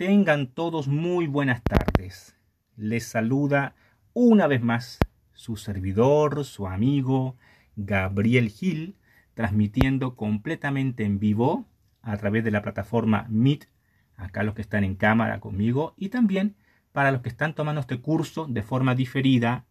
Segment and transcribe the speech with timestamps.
[0.00, 2.34] Tengan todos muy buenas tardes.
[2.74, 3.74] Les saluda
[4.14, 4.98] una vez más
[5.34, 7.36] su servidor, su amigo
[7.76, 8.96] Gabriel Gil,
[9.34, 11.66] transmitiendo completamente en vivo
[12.00, 13.68] a través de la plataforma Meet,
[14.16, 16.56] acá los que están en cámara conmigo, y también
[16.92, 19.66] para los que están tomando este curso de forma diferida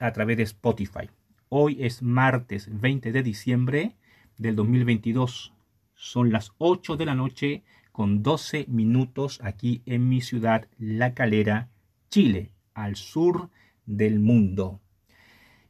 [0.00, 1.08] a través de Spotify.
[1.50, 3.94] Hoy es martes 20 de diciembre
[4.38, 5.54] del 2022.
[5.94, 7.62] Son las 8 de la noche
[7.92, 11.68] con 12 minutos aquí en mi ciudad, La Calera,
[12.10, 13.50] Chile, al sur
[13.86, 14.80] del mundo.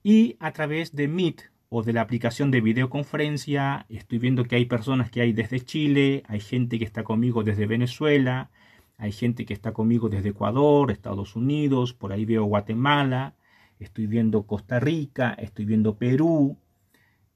[0.04, 4.66] Y a través de Meet o de la aplicación de videoconferencia, estoy viendo que hay
[4.66, 8.50] personas que hay desde Chile, hay gente que está conmigo desde Venezuela,
[8.98, 13.34] hay gente que está conmigo desde Ecuador, Estados Unidos, por ahí Guatemala,
[13.80, 16.56] estoy viendo Costa Rica, estoy viendo Perú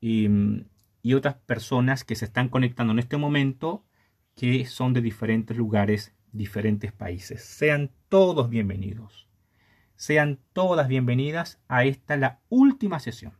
[0.01, 0.29] y,
[1.03, 3.83] y otras personas que se están conectando en este momento
[4.37, 7.43] que son de diferentes lugares, diferentes países.
[7.43, 9.27] Sean todos bienvenidos.
[9.97, 13.33] Sean todas bienvenidas a esta la última sesión.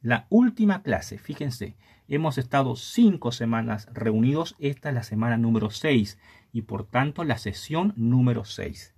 [0.00, 1.76] La última clase, fíjense,
[2.08, 6.18] hemos estado cinco semanas reunidos, esta es la semana número 6
[6.52, 8.94] y por tanto la sesión número 6.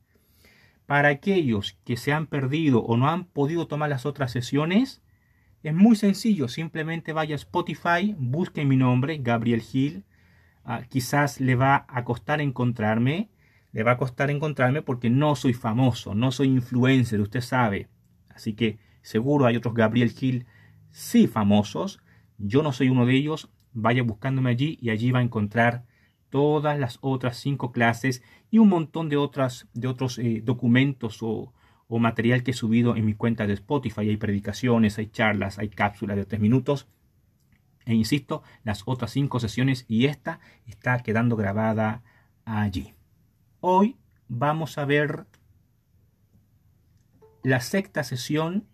[0.86, 5.02] Para aquellos que se han perdido o no han podido tomar las otras sesiones,
[5.64, 10.05] es muy sencillo, simplemente vaya a Spotify, busque mi nombre, Gabriel Gil,
[10.89, 13.31] Quizás le va a costar encontrarme,
[13.72, 17.89] le va a costar encontrarme porque no soy famoso, no soy influencer, usted sabe.
[18.28, 20.47] Así que seguro hay otros Gabriel Gil
[20.91, 22.00] sí famosos,
[22.39, 25.84] yo no soy uno de ellos, vaya buscándome allí y allí va a encontrar
[26.31, 31.53] todas las otras cinco clases y un montón de, otras, de otros eh, documentos o,
[31.86, 34.08] o material que he subido en mi cuenta de Spotify.
[34.08, 36.89] Hay predicaciones, hay charlas, hay cápsulas de tres minutos
[37.87, 42.03] e insisto, las otras cinco sesiones y esta está quedando grabada
[42.45, 42.95] allí.
[43.61, 43.97] Hoy
[44.29, 45.27] vamos a ver
[47.42, 48.67] la sexta sesión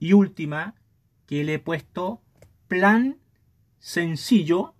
[0.00, 0.74] y última
[1.26, 2.20] que le he puesto
[2.66, 3.18] plan
[3.78, 4.74] sencillo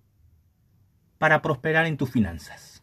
[1.19, 2.81] para prosperar en tus finanzas.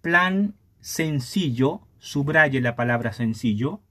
[0.00, 3.82] Plan sencillo, subraye la palabra sencillo,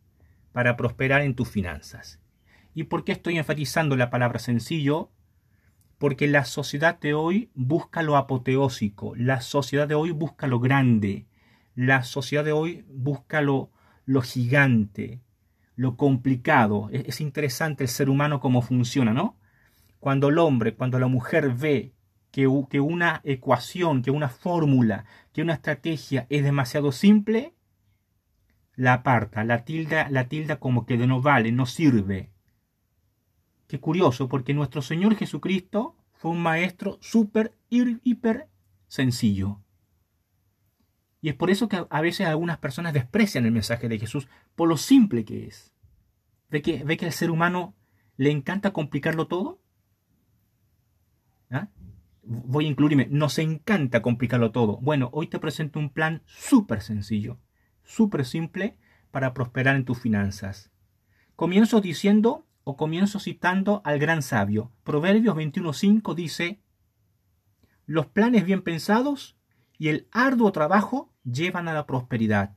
[0.51, 2.19] para prosperar en tus finanzas.
[2.73, 5.11] ¿Y por qué estoy enfatizando la palabra sencillo?
[5.97, 11.27] Porque la sociedad de hoy busca lo apoteósico, la sociedad de hoy busca lo grande,
[11.75, 13.71] la sociedad de hoy busca lo,
[14.05, 15.21] lo gigante,
[15.75, 16.89] lo complicado.
[16.91, 19.37] Es, es interesante el ser humano cómo funciona, ¿no?
[19.99, 21.93] Cuando el hombre, cuando la mujer ve
[22.31, 27.53] que, que, una ecuación, que una fórmula, que una estrategia es demasiado simple,
[28.75, 32.31] la aparta, la tilda, la tilda como que de no vale, no sirve.
[33.69, 38.49] Qué curioso, porque nuestro Señor Jesucristo fue un maestro súper, hiper
[38.87, 39.61] sencillo.
[41.21, 44.67] Y es por eso que a veces algunas personas desprecian el mensaje de Jesús, por
[44.67, 45.71] lo simple que es.
[46.49, 47.75] ¿Ve que, ve que al ser humano
[48.17, 49.61] le encanta complicarlo todo?
[51.51, 51.69] ¿Ah?
[52.23, 54.77] Voy a incluirme, nos encanta complicarlo todo.
[54.77, 57.37] Bueno, hoy te presento un plan súper sencillo,
[57.83, 58.79] súper simple
[59.11, 60.71] para prosperar en tus finanzas.
[61.35, 64.71] Comienzo diciendo comienzo citando al gran sabio.
[64.83, 66.61] Proverbios 21.5 dice,
[67.85, 69.35] los planes bien pensados
[69.77, 72.55] y el arduo trabajo llevan a la prosperidad,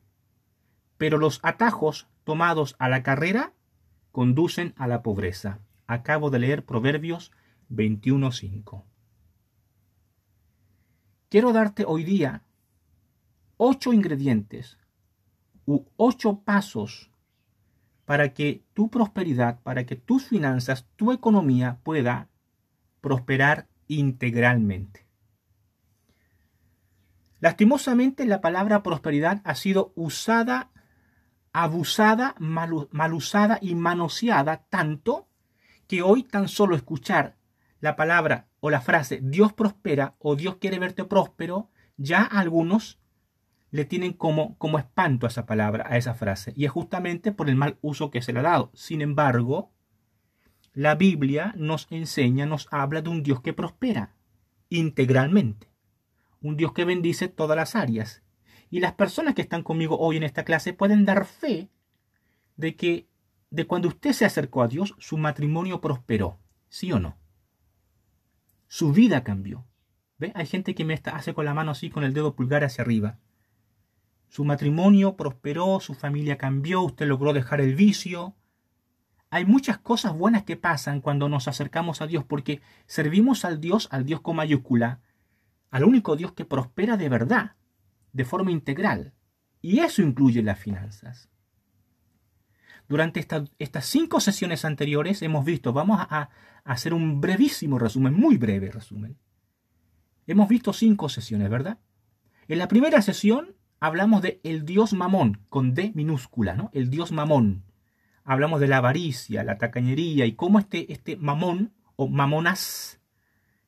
[0.98, 3.54] pero los atajos tomados a la carrera
[4.10, 5.60] conducen a la pobreza.
[5.86, 7.32] Acabo de leer Proverbios
[7.70, 8.84] 21.5.
[11.28, 12.42] Quiero darte hoy día
[13.56, 14.76] ocho ingredientes
[15.64, 17.11] u ocho pasos
[18.04, 22.28] para que tu prosperidad, para que tus finanzas, tu economía pueda
[23.00, 25.06] prosperar integralmente.
[27.40, 30.70] Lastimosamente la palabra prosperidad ha sido usada,
[31.52, 35.26] abusada, mal, usada y manoseada tanto
[35.88, 37.36] que hoy tan solo escuchar
[37.80, 43.00] la palabra o la frase Dios prospera o Dios quiere verte próspero, ya algunos
[43.72, 47.48] le tienen como, como espanto a esa palabra, a esa frase, y es justamente por
[47.48, 48.70] el mal uso que se le ha dado.
[48.74, 49.72] Sin embargo,
[50.74, 54.14] la Biblia nos enseña, nos habla de un Dios que prospera
[54.68, 55.68] integralmente,
[56.42, 58.22] un Dios que bendice todas las áreas.
[58.68, 61.70] Y las personas que están conmigo hoy en esta clase pueden dar fe
[62.56, 63.08] de que
[63.48, 67.16] de cuando usted se acercó a Dios, su matrimonio prosperó, ¿sí o no?
[68.68, 69.66] Su vida cambió.
[70.18, 70.32] ¿Ve?
[70.34, 73.18] Hay gente que me hace con la mano así, con el dedo pulgar hacia arriba.
[74.32, 78.34] Su matrimonio prosperó, su familia cambió, usted logró dejar el vicio.
[79.28, 83.88] Hay muchas cosas buenas que pasan cuando nos acercamos a Dios porque servimos al Dios,
[83.90, 85.02] al Dios con mayúscula,
[85.70, 87.56] al único Dios que prospera de verdad,
[88.14, 89.12] de forma integral.
[89.60, 91.28] Y eso incluye las finanzas.
[92.88, 93.20] Durante
[93.58, 96.30] estas cinco sesiones anteriores hemos visto, vamos a,
[96.64, 99.18] hacer un brevísimo resumen, muy breve resumen.
[100.26, 101.80] Hemos visto cinco sesiones, ¿verdad?
[102.48, 106.70] En la primera sesión hablamos de el dios mamón, con D minúscula, ¿no?
[106.72, 107.64] El dios mamón.
[108.22, 113.00] Hablamos de la avaricia, la tacañería y cómo este, este mamón o mamonas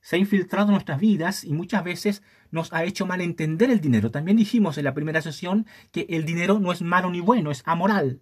[0.01, 2.23] se ha infiltrado en nuestras vidas y muchas veces
[2.53, 4.13] nos ha hecho malentender el dinero.
[4.13, 7.65] También dijimos en la primera sesión que el dinero no es malo ni bueno, es
[7.67, 8.21] amoral.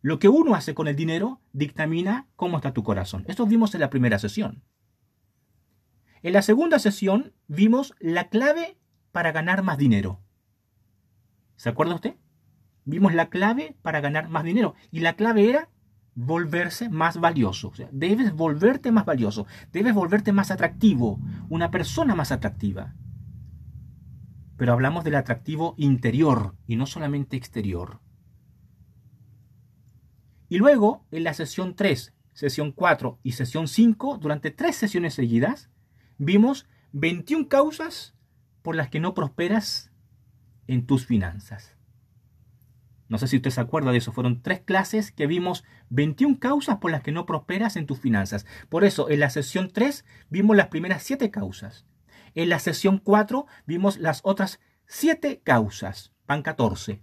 [0.00, 3.26] Lo que uno hace con el dinero dictamina cómo está tu corazón.
[3.28, 4.64] Esto vimos en la primera sesión.
[6.22, 8.78] En la segunda sesión vimos la clave
[9.12, 10.24] para ganar más dinero.
[11.56, 12.16] ¿Se acuerda usted?
[12.84, 14.74] Vimos la clave para ganar más dinero.
[14.90, 15.70] Y la clave era
[16.14, 17.72] volverse más valioso.
[17.90, 22.94] debes volverte más valioso, debes volverte más atractivo, una persona más atractiva.
[24.56, 28.00] Pero hablamos del atractivo interior y no solamente exterior.
[30.48, 35.70] Y luego, en la sesión 3, sesión 4 y sesión 5, durante tres sesiones seguidas,
[36.18, 38.14] vimos 21 causas
[38.62, 39.90] por las que no prosperas
[40.66, 41.76] en tus finanzas.
[43.08, 44.12] No sé si usted se acuerda de eso.
[44.12, 48.46] Fueron tres clases que vimos 21 causas por las que no prosperas en tus finanzas.
[48.68, 51.86] Por eso, en la sesión 3 vimos las primeras 7 causas.
[52.34, 56.12] En la sesión 4 vimos las otras 7 causas.
[56.26, 57.02] Van 14.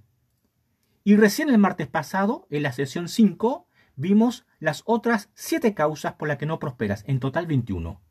[1.03, 6.27] Y recién el martes pasado, en la sesión 5, vimos las otras 7 causas por
[6.27, 7.03] las que no prosperas.
[7.07, 8.01] En total 21.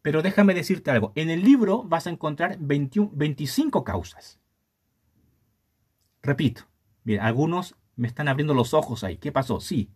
[0.00, 1.12] Pero déjame decirte algo.
[1.14, 4.40] En el libro vas a encontrar 25 causas.
[6.26, 6.62] Repito,
[7.20, 9.16] algunos me están abriendo los ojos ahí.
[9.16, 9.60] ¿Qué pasó?
[9.60, 9.90] Sí,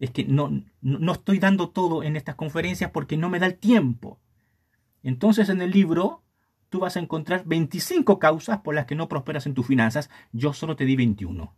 [0.00, 3.56] es que no, no, estoy dando todo en estas conferencias porque no me da el
[3.56, 4.18] tiempo.
[5.04, 6.24] Entonces en el libro
[6.70, 10.10] tú vas a encontrar 25 causas por las que no prosperas en tus finanzas.
[10.32, 11.54] Yo solo te di 21.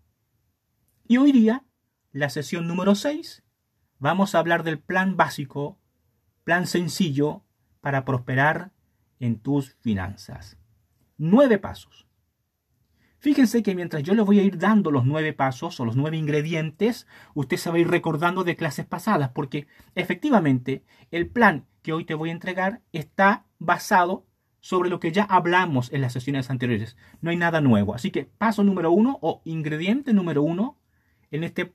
[1.08, 1.64] Y hoy día,
[2.12, 3.42] la sesión número 6,
[3.98, 5.78] vamos a hablar del plan básico,
[6.44, 7.44] plan sencillo
[7.80, 8.72] para prosperar
[9.20, 10.58] en tus finanzas.
[11.16, 12.01] Nueve pasos.
[13.22, 16.16] Fíjense que mientras yo le voy a ir dando los nueve pasos o los nueve
[16.16, 20.82] ingredientes, usted se va a ir recordando de clases pasadas, porque efectivamente
[21.12, 24.26] el plan que hoy te voy a entregar está basado
[24.58, 26.96] sobre lo que ya hablamos en las sesiones anteriores.
[27.20, 27.94] No hay nada nuevo.
[27.94, 30.80] Así que paso número uno o ingrediente número uno
[31.30, 31.72] en este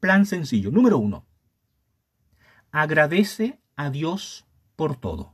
[0.00, 0.70] plan sencillo.
[0.70, 1.24] Número uno.
[2.72, 4.46] Agradece a Dios
[4.76, 5.32] por todo.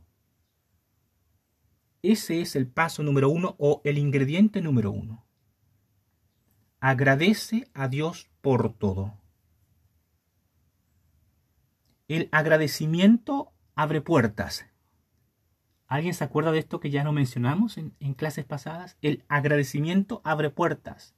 [2.03, 5.26] Ese es el paso número uno o el ingrediente número uno.
[6.81, 9.15] Agradece a Dios por todo.
[12.07, 14.67] El agradecimiento abre puertas.
[15.89, 18.99] ¿Alguien se acuerda de esto que ya no mencionamos en, en, clases pasadas?
[19.01, 21.15] El agradecimiento abre puertas.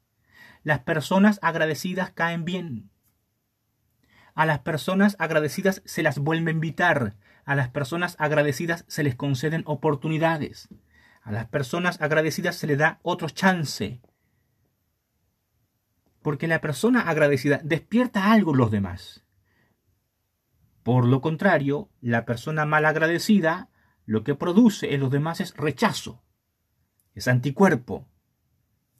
[0.62, 2.90] Las personas agradecidas caen bien.
[4.34, 7.16] A las personas agradecidas se las vuelve a invitar.
[7.44, 10.68] A las personas agradecidas se les conceden oportunidades.
[11.22, 14.00] A las personas agradecidas se les da otro chance
[16.28, 19.24] porque la persona agradecida despierta algo en los demás.
[20.82, 23.70] Por lo contrario, la persona mal agradecida
[24.04, 26.22] lo que produce en los demás es rechazo,
[27.14, 28.06] es anticuerpo.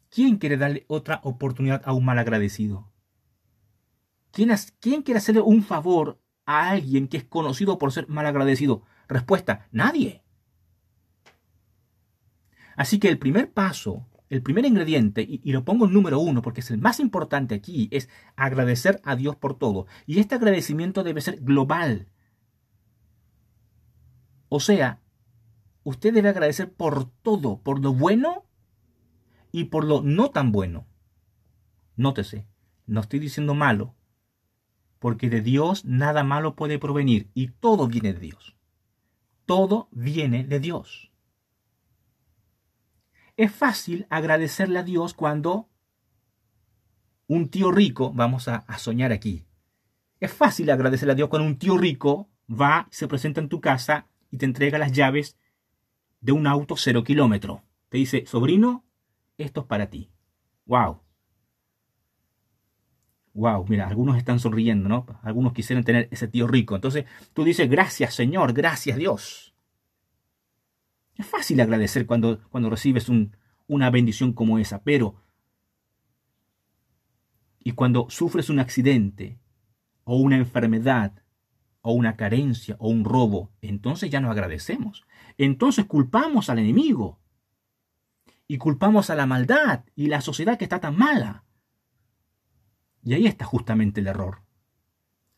[0.08, 2.90] ¿Quién quiere darle otra oportunidad a un mal agradecido?
[4.32, 8.84] ¿Quién, ¿Quién quiere hacerle un favor a alguien que es conocido por ser mal agradecido?
[9.06, 10.24] Respuesta, nadie.
[12.74, 16.60] Así que el primer paso el primer ingrediente, y, lo pongo en número uno porque
[16.60, 19.86] es el más importante aquí, es agradecer a Dios por todo.
[20.06, 22.08] Y este agradecimiento debe ser global.
[24.48, 25.00] O sea,
[25.84, 28.44] usted debe agradecer por todo, por lo bueno
[29.50, 30.86] y por lo no tan bueno.
[31.96, 32.46] Nótese,
[32.86, 33.94] no estoy diciendo malo,
[34.98, 38.56] porque de Dios nada malo puede provenir y todo viene de Dios.
[39.46, 41.10] Todo viene de Dios.
[43.38, 45.68] Es fácil agradecerle a Dios cuando
[47.28, 49.46] un tío rico, vamos a, soñar aquí,
[50.18, 54.08] es fácil agradecerle a Dios cuando un tío rico va, se presenta en tu casa
[54.32, 55.38] y te entrega las llaves
[56.20, 57.62] de un auto cero kilómetro.
[57.90, 58.84] Te dice, sobrino,
[59.36, 60.10] esto es para ti.
[60.66, 61.00] ¡Wow!
[63.34, 65.06] Wow, mira, algunos están sonriendo, ¿no?
[65.22, 66.74] Algunos quisieran tener ese tío rico.
[66.74, 67.04] Entonces
[67.34, 69.47] tú dices, gracias Señor, gracias Dios.
[71.18, 73.08] Es fácil agradecer cuando, cuando recibes
[73.66, 75.16] una bendición como esa, pero
[77.60, 79.38] y cuando sufres un accidente
[80.04, 81.12] o una enfermedad
[81.82, 85.04] o una carencia o un robo, entonces ya no agradecemos.
[85.36, 87.20] Entonces culpamos al enemigo.
[88.50, 91.44] y culpamos a la maldad y la sociedad que está tan mala.
[93.04, 94.40] Y ahí está justamente el error.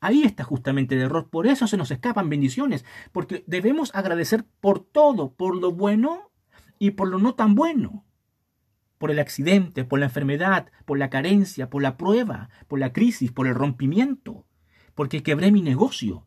[0.01, 1.29] Ahí está justamente el error.
[1.29, 2.85] Por eso se nos escapan bendiciones.
[3.13, 6.31] Porque debemos agradecer por todo, por lo bueno
[6.79, 8.05] y por lo no tan bueno.
[8.99, 13.33] Por el accidente, por la enfermedad, por la carencia, por la prueba, por la crisis,
[13.33, 14.47] por el rompimiento.
[14.95, 16.27] Porque quebré mi negocio.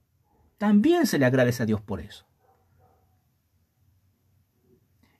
[0.58, 2.25] También se le agradece a Dios por eso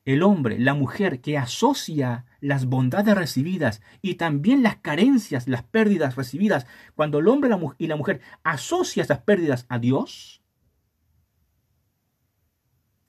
[0.06, 6.16] el hombre, la mujer que asocia las bondades recibidas y también las carencias, las pérdidas
[6.16, 10.44] recibidas, cuando el hombre y la mujer asocia esas pérdidas a Dios,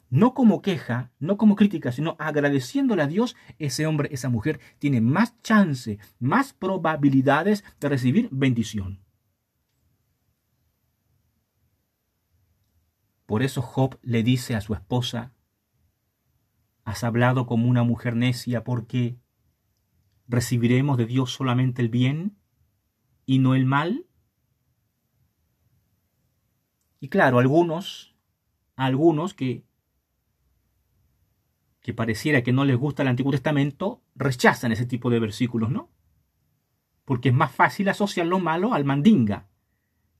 [0.08, 5.00] no como queja, no como crítica, sino agradeciéndole a Dios, ese hombre, esa mujer tiene
[5.00, 9.00] más chance, más probabilidades de recibir bendición.
[13.26, 15.33] Por eso Job le dice a su esposa,
[16.84, 19.18] ¿Has hablado como una mujer necia porque
[20.28, 22.36] recibiremos de Dios solamente el bien
[23.24, 24.06] y no el mal?
[27.00, 28.14] Y claro, algunos,
[28.76, 29.64] algunos que,
[31.80, 35.90] que pareciera que no les gusta el Antiguo Testamento, rechazan ese tipo de versículos, ¿no?
[37.04, 39.48] Porque es más fácil asociar lo malo al mandinga,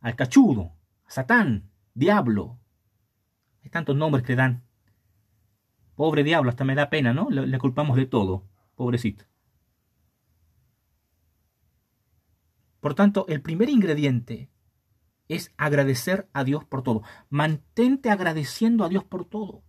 [0.00, 0.73] al cachudo,
[1.06, 2.59] a Satán, diablo.
[3.62, 4.63] Hay tantos nombres que dan.
[5.96, 7.30] Pobre diablo, hasta me da pena, ¿no?
[7.30, 9.24] Le, culpamos de todo, pobrecito.
[12.80, 14.50] Por tanto, el primer ingrediente
[15.28, 17.02] es agradecer a Dios por todo.
[17.30, 19.62] Mantente agradeciendo a Dios por todo.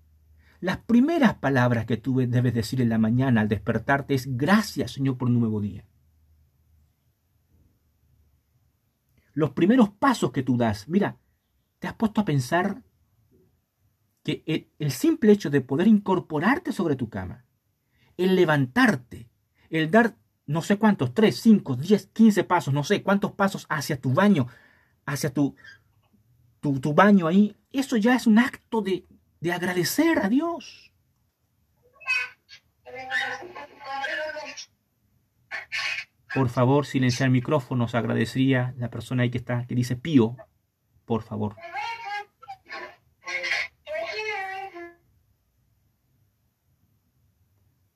[0.60, 5.18] Las primeras palabras que tú debes decir en la mañana al despertarte es gracias Señor
[5.18, 5.86] por un nuevo día.
[9.34, 11.18] Los primeros pasos que tú das, mira,
[11.80, 12.84] te has puesto a pensar
[14.26, 17.46] que el, simple hecho de poder incorporarte sobre tu cama,
[18.18, 19.30] el levantarte,
[19.70, 20.16] el dar
[20.48, 24.48] no sé cuántos, 3, 5, 10, 15 pasos, no sé cuántos pasos hacia tu baño,
[25.06, 25.56] hacia tu,
[26.60, 29.06] tu, tu baño ahí, eso ya es un acto de,
[29.42, 30.92] de agradecer a Dios.
[36.34, 40.36] Por favor, silenciar micrófonos, agradecería la persona ahí que está, que dice pío,
[41.06, 41.56] por favor.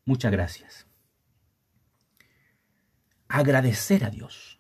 [0.10, 0.88] Muchas gracias.
[3.28, 4.60] Agradecer a Dios.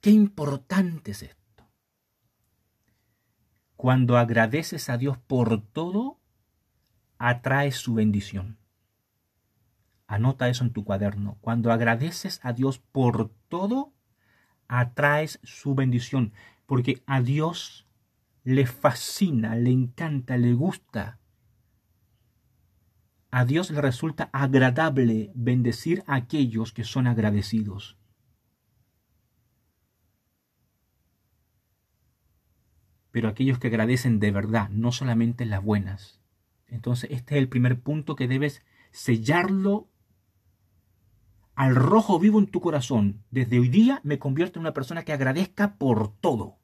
[0.00, 1.68] Qué importante es esto.
[3.74, 6.20] Cuando agradeces a Dios por todo,
[7.18, 8.56] atraes su bendición.
[10.06, 11.36] Anota eso en tu cuaderno.
[11.40, 13.94] Cuando agradeces a Dios por todo,
[14.68, 16.32] atraes su bendición.
[16.66, 17.88] Porque a Dios
[18.44, 21.18] le fascina, le encanta, le gusta
[23.36, 27.98] a Dios le resulta agradable bendecir a aquellos que son agradecidos.
[33.10, 36.20] Pero aquellos que agradecen de verdad, no solamente las buenas.
[36.68, 39.90] Entonces este es el primer punto que debes sellarlo
[41.56, 43.24] al rojo vivo en tu corazón.
[43.32, 46.60] Desde hoy día me convierto en una persona que agradezca por todo.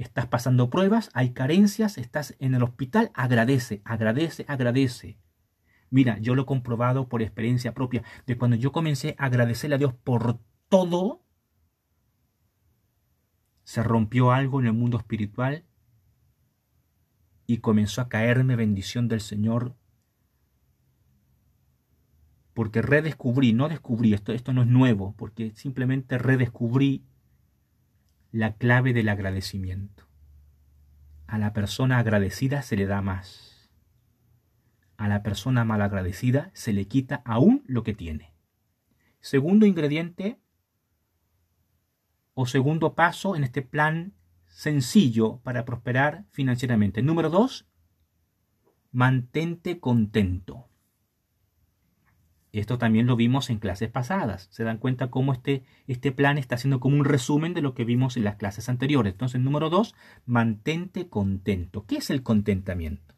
[0.00, 5.18] Estás pasando pruebas, hay carencias, estás en el hospital, agradece, agradece, agradece.
[5.90, 9.78] Mira, yo lo he comprobado por experiencia propia, de cuando yo comencé a agradecerle a
[9.78, 10.40] Dios por
[10.70, 11.22] todo,
[13.62, 15.66] se rompió algo en el mundo espiritual
[17.46, 19.76] y comenzó a caerme bendición del Señor
[22.54, 27.04] porque redescubrí, no descubrí, esto, esto no es nuevo, porque simplemente redescubrí
[28.32, 30.06] la clave del agradecimiento.
[31.26, 33.70] A la persona agradecida se le da más.
[34.96, 38.32] A la persona malagradecida se le quita aún lo que tiene.
[39.20, 40.38] Segundo ingrediente
[42.34, 44.14] o segundo paso en este plan
[44.46, 47.02] sencillo para prosperar financieramente.
[47.02, 47.66] Número dos,
[48.92, 50.69] mantente contento.
[52.52, 54.48] Esto también lo vimos en clases pasadas.
[54.50, 57.84] Se dan cuenta cómo este, este plan está haciendo como un resumen de lo que
[57.84, 59.12] vimos en las clases anteriores.
[59.12, 59.94] Entonces, número dos,
[60.26, 61.86] mantente contento.
[61.86, 63.14] ¿Qué es el contentamiento?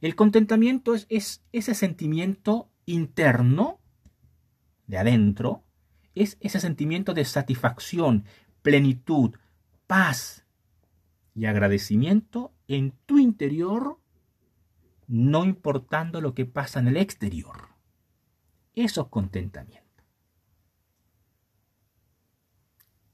[0.00, 3.78] El contentamiento es, es ese sentimiento interno,
[4.86, 5.64] de adentro,
[6.14, 8.24] es ese sentimiento de satisfacción,
[8.62, 9.34] plenitud,
[9.86, 10.44] paz
[11.34, 14.00] y agradecimiento en tu interior,
[15.06, 17.75] no importando lo que pasa en el exterior.
[18.76, 20.04] Eso es contentamiento.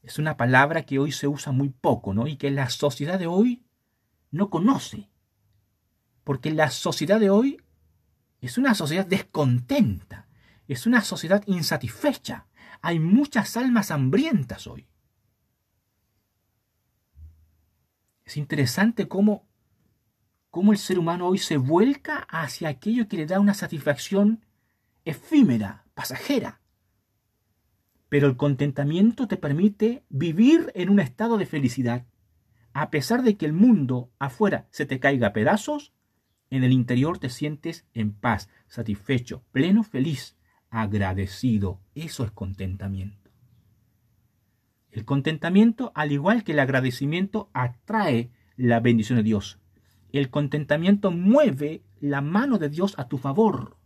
[0.03, 2.27] Es una palabra que hoy se usa muy poco, ¿no?
[2.27, 3.63] Y que la sociedad de hoy
[4.33, 5.09] no conoce.
[6.25, 7.59] Porque la sociedad de hoy
[8.41, 10.27] Es una sociedad descontenta.
[10.67, 12.49] Es una sociedad insatisfecha.
[12.81, 14.89] Hay muchas almas hambrientas hoy.
[18.25, 19.47] Es interesante cómo,
[20.51, 24.45] cómo el ser humano hoy se vuelca hacia aquello que le da una satisfacción
[25.05, 26.61] efímera, pasajera.
[28.09, 32.07] Pero el contentamiento te permite vivir en un estado de felicidad.
[32.75, 35.93] A pesar de que el mundo afuera se te caiga a pedazos,
[36.51, 40.37] en el interior te sientes en paz, satisfecho, pleno, feliz,
[40.69, 41.81] agradecido.
[41.95, 43.31] Eso es contentamiento.
[44.91, 49.59] El contentamiento, al igual que el agradecimiento, atrae la bendición de Dios.
[50.13, 53.79] El contentamiento mueve la mano de Dios a tu favor.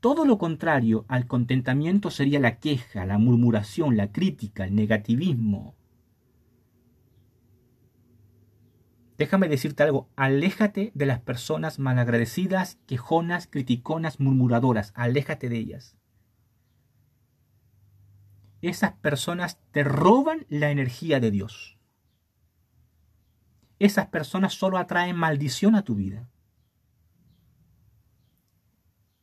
[0.00, 5.74] Todo lo contrario al contentamiento sería la queja, la murmuración, la crítica, el negativismo.
[9.18, 15.98] Déjame decirte algo, aléjate de las personas malagradecidas, quejonas, criticonas, murmuradoras, aléjate de ellas.
[18.62, 21.78] Esas personas te roban la energía de Dios.
[23.78, 26.30] Esas personas solo atraen maldición a tu vida.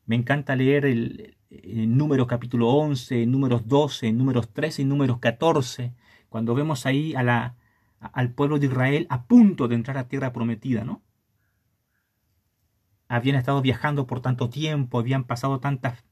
[0.08, 5.94] Me encanta leer el, número capítulo 11, números 12, números 13 y números 14,
[6.30, 7.56] cuando vemos ahí a la,
[8.00, 11.04] al pueblo de Israel a punto de entrar a tierra prometida, ¿no?
[13.10, 16.06] Habían estado viajando por tanto tiempo, habían pasado tantas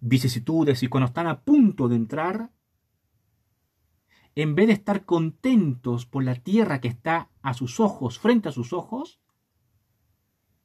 [0.00, 2.50] vicisitudes y cuando están a punto de entrar,
[4.34, 8.52] en vez de estar contentos por la tierra que está a sus ojos, frente a
[8.52, 9.20] sus ojos,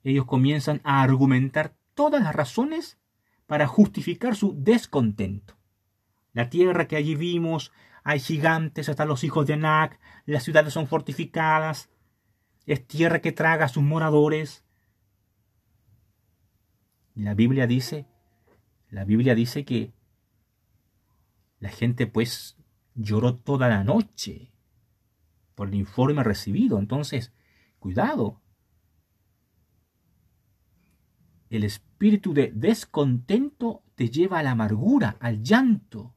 [0.04, 2.98] ellos comienzan a argumentar todas las razones
[3.46, 5.56] para justificar su descontento.
[6.34, 7.72] La tierra que allí vimos,
[8.04, 11.92] hay gigantes, están los hijos de Anak, las ciudades son fortificadas,
[12.66, 14.66] es tierra que traga a sus moradores.
[17.14, 18.08] la Biblia dice,
[18.90, 19.94] la Biblia dice que
[21.60, 22.58] la gente pues
[22.96, 24.52] lloró toda la noche
[25.54, 26.80] por el informe recibido.
[26.80, 27.32] Entonces,
[27.78, 28.42] cuidado,
[31.52, 36.16] El espíritu de descontento te lleva a la amargura, al llanto.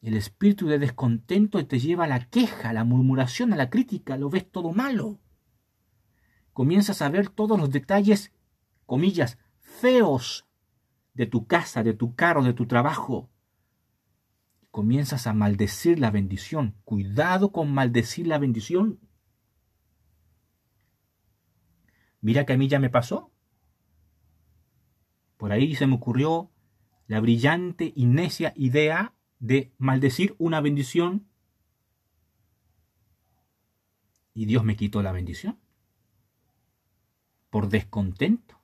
[0.00, 4.16] El espíritu de descontento te lleva a la queja, a la murmuración, a la crítica,
[4.16, 5.20] lo ves todo malo.
[6.54, 8.32] Comienzas a ver todos los detalles,
[8.86, 10.46] comillas, feos
[11.12, 13.28] de tu casa, de tu carro, de tu trabajo.
[14.70, 16.76] Comienzas a maldecir la bendición.
[16.86, 19.00] Cuidado con maldecir la bendición.
[22.22, 23.35] Mira que a mí ya me pasó.
[25.36, 26.50] Por ahí se me ocurrió
[27.06, 31.26] la brillante y necia idea de maldecir una bendición
[34.34, 35.58] y Dios me quitó la bendición
[37.50, 38.60] por descontento.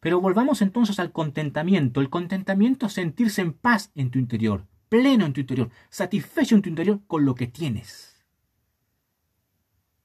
[0.00, 2.00] Pero volvamos entonces al contentamiento.
[2.00, 6.62] El contentamiento es sentirse en paz en tu interior, pleno en tu interior, satisfecho en
[6.62, 8.26] tu interior con lo que tienes.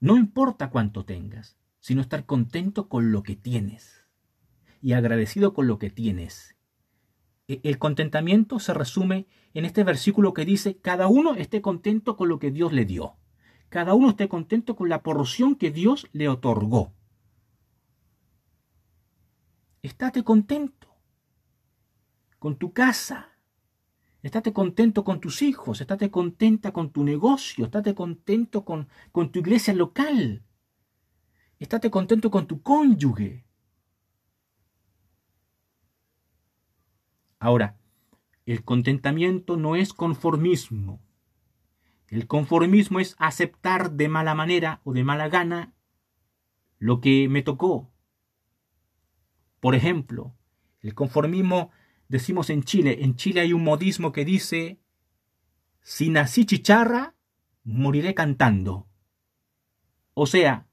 [0.00, 3.97] No importa cuánto tengas, sino estar contento con lo que tienes
[4.80, 6.56] y agradecido con lo que tienes.
[7.48, 12.28] E, el contentamiento se resume en este versículo que dice, cada uno esté contento con
[12.28, 13.16] lo que Dios le dio.
[13.68, 16.94] Cada uno esté contento con la porción que Dios le otorgó.
[19.82, 20.88] Estate contento
[22.38, 23.38] con tu casa.
[24.22, 25.80] Estate contento con tus hijos.
[25.80, 27.64] Estate contenta con tu negocio.
[27.66, 30.44] Estate contento con, con tu iglesia local.
[31.58, 33.47] Estate contento con tu cónyuge.
[37.38, 37.76] Ahora,
[38.46, 41.00] el contentamiento no es conformismo.
[42.08, 45.74] El conformismo es aceptar de mala manera o de mala gana
[46.78, 47.90] lo que me tocó.
[49.60, 50.34] Por ejemplo,
[50.80, 51.70] el conformismo,
[52.08, 54.80] decimos en Chile, en Chile hay un modismo que dice,
[55.82, 57.14] si nací chicharra,
[57.64, 58.88] moriré cantando.
[60.14, 60.66] O sea,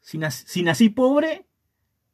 [0.00, 1.46] si, nací, si nací pobre,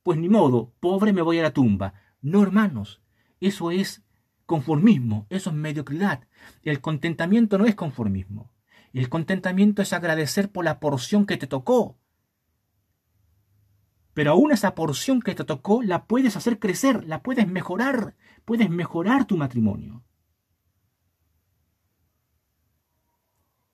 [0.03, 1.94] pues ni modo, pobre me voy a la tumba.
[2.21, 3.03] No, hermanos,
[3.40, 4.05] eso es
[4.46, 6.27] conformismo, eso es mediocridad.
[6.62, 8.51] El contentamiento no es conformismo.
[8.92, 11.98] El contentamiento es agradecer por la porción que te tocó.
[14.14, 18.68] Pero aún esa porción que te tocó la puedes hacer crecer, la puedes mejorar, puedes
[18.70, 20.03] mejorar tu matrimonio.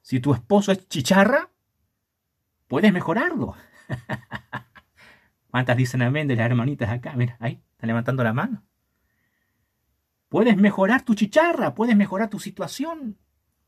[0.03, 1.51] Si tu esposo es chicharra,
[2.69, 3.55] puedes mejorarlo.
[5.51, 7.15] ¿Cuántas dicen amén de las hermanitas acá?
[7.17, 8.65] Mira, ahí, están levantando la mano.
[10.35, 13.17] Puedes mejorar tu chicharra, puedes mejorar tu situación,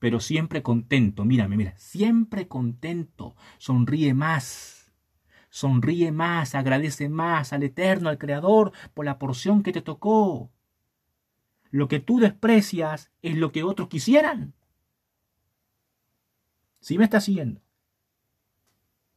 [0.00, 1.24] pero siempre contento.
[1.24, 3.36] Mírame, mira, siempre contento.
[3.58, 4.92] Sonríe más.
[5.48, 10.50] Sonríe más, agradece más al Eterno, al Creador, por la porción que te tocó.
[11.70, 14.52] Lo que tú desprecias es lo que otros quisieran.
[16.80, 17.60] ¿Sí me estás siguiendo?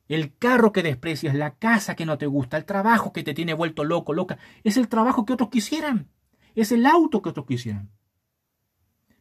[0.07, 3.55] El carro que desprecias, la casa que no te gusta, el trabajo que te tiene
[3.55, 6.09] vuelto loco, loca, es el trabajo que otros quisieran.
[6.55, 7.91] Es el auto que otros quisieran.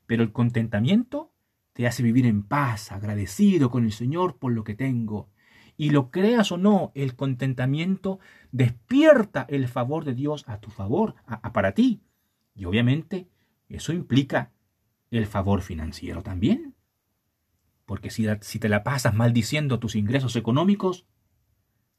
[0.07, 1.33] Pero el contentamiento
[1.73, 5.31] te hace vivir en paz, agradecido con el Señor por lo que tengo.
[5.77, 8.19] Y lo creas o no, el contentamiento
[8.51, 11.15] despierta el favor de Dios a tu favor,
[11.53, 12.03] para ti.
[12.55, 13.29] Y obviamente
[13.69, 14.51] eso implica
[15.11, 16.75] el favor financiero también.
[17.87, 21.07] Porque si, si te la pasas maldiciendo tus ingresos económicos,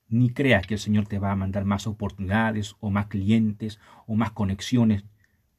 [0.10, 4.16] ni creas que el Señor te va a mandar más oportunidades o más clientes o
[4.16, 5.06] más conexiones.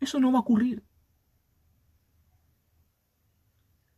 [0.01, 0.83] Eso no va a ocurrir.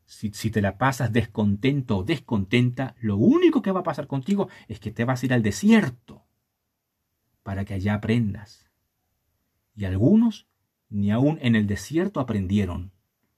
[0.05, 4.79] Si, te la pasas descontento o descontenta, lo único que va a pasar contigo es
[4.79, 6.27] que te vas a ir al desierto
[7.43, 8.71] para que allá aprendas.
[9.75, 10.47] Y algunos
[10.91, 12.93] ni aun en el desierto aprendieron.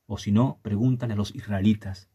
[0.07, 2.11] O si no, pregúntale a los israelitas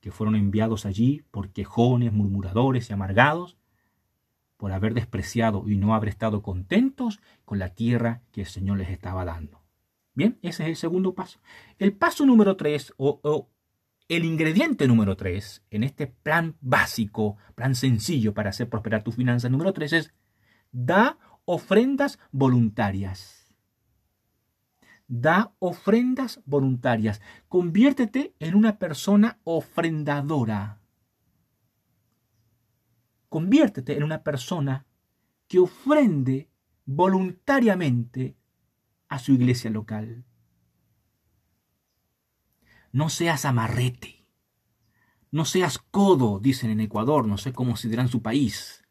[0.00, 3.56] que fueron enviados allí por quejones, murmuradores y amargados,
[4.56, 8.90] por haber despreciado y no haber estado contentos con la tierra que el Señor les
[8.90, 9.61] estaba dando.
[10.14, 11.40] Bien, ese es el segundo paso.
[11.78, 13.48] El paso número tres, o,
[14.08, 19.50] el ingrediente número tres, en este plan básico, plan sencillo para hacer prosperar tus finanzas,
[19.50, 20.14] número tres es,
[20.70, 23.42] da ofrendas voluntarias
[25.14, 27.20] da ofrendas voluntarias.
[27.46, 30.80] Conviértete en una persona ofrendadora.
[33.28, 34.86] Conviértete en una persona
[35.48, 36.48] que ofrende
[36.86, 38.36] voluntariamente
[39.12, 40.24] a su iglesia local.
[42.92, 44.26] No seas amarrete.
[45.30, 48.84] No seas codo, dicen en Ecuador, no sé cómo se dirá en su país.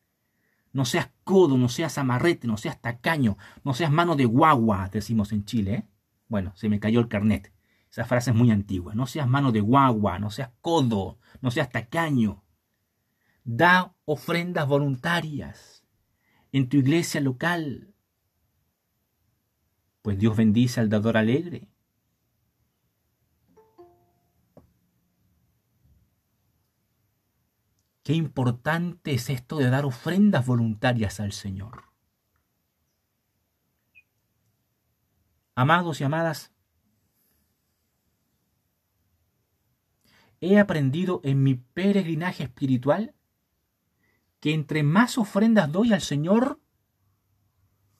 [0.73, 5.31] No seas codo, no seas amarrete, no seas tacaño, no seas mano de guagua, decimos
[5.31, 5.73] en Chile.
[5.73, 5.87] ¿eh?
[6.27, 7.51] Bueno, se me cayó el carnet.
[7.89, 8.93] Esa frase es muy antigua.
[8.93, 12.43] No seas mano de guagua, no seas codo, no seas tacaño.
[13.43, 15.83] Da ofrendas voluntarias
[16.51, 17.95] en tu iglesia local.
[20.01, 21.67] Pues Dios bendice al dador alegre.
[28.03, 31.83] Qué importante es esto de dar ofrendas voluntarias al Señor.
[35.53, 36.51] Amados y amadas,
[40.39, 43.13] he aprendido en mi peregrinaje espiritual
[44.39, 46.59] que entre más ofrendas doy al Señor,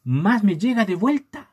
[0.04, 1.51] más me llega de vuelta.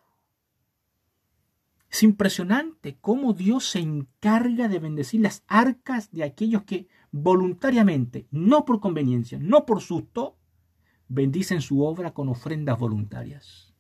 [1.91, 8.65] Es impresionante cómo Dios se encarga de bendecir las arcas de aquellos que voluntariamente, no
[8.65, 10.37] por conveniencia, no por susto,
[11.09, 13.75] bendicen su obra con ofrendas voluntarias.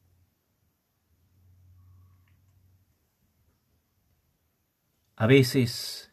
[5.16, 6.12] A veces,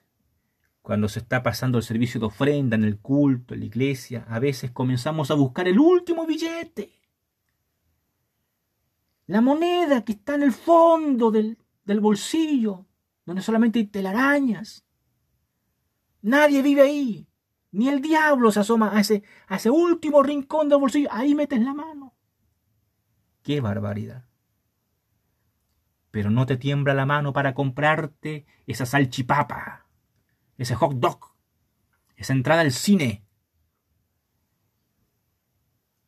[0.81, 4.39] cuando se está pasando el servicio de ofrenda en el culto, en la iglesia, a
[4.39, 6.91] veces comenzamos a buscar el último billete.
[9.27, 11.57] La moneda que está en el fondo del,
[11.99, 12.85] bolsillo,
[13.25, 14.85] donde solamente hay telarañas.
[16.21, 17.27] Nadie vive ahí.
[17.71, 21.09] Ni el diablo se asoma a ese, a ese último rincón del bolsillo.
[21.11, 22.15] Ahí metes la mano.
[23.43, 24.25] ¡Qué barbaridad!
[26.15, 29.85] pero no te tiembla la mano para comprarte esa salchipapa,
[30.57, 31.35] ese hot dog,
[32.15, 33.25] esa entrada al cine.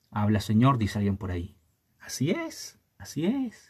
[0.09, 1.57] Habla Señor, dice alguien por ahí.
[1.99, 3.66] Así es, así es.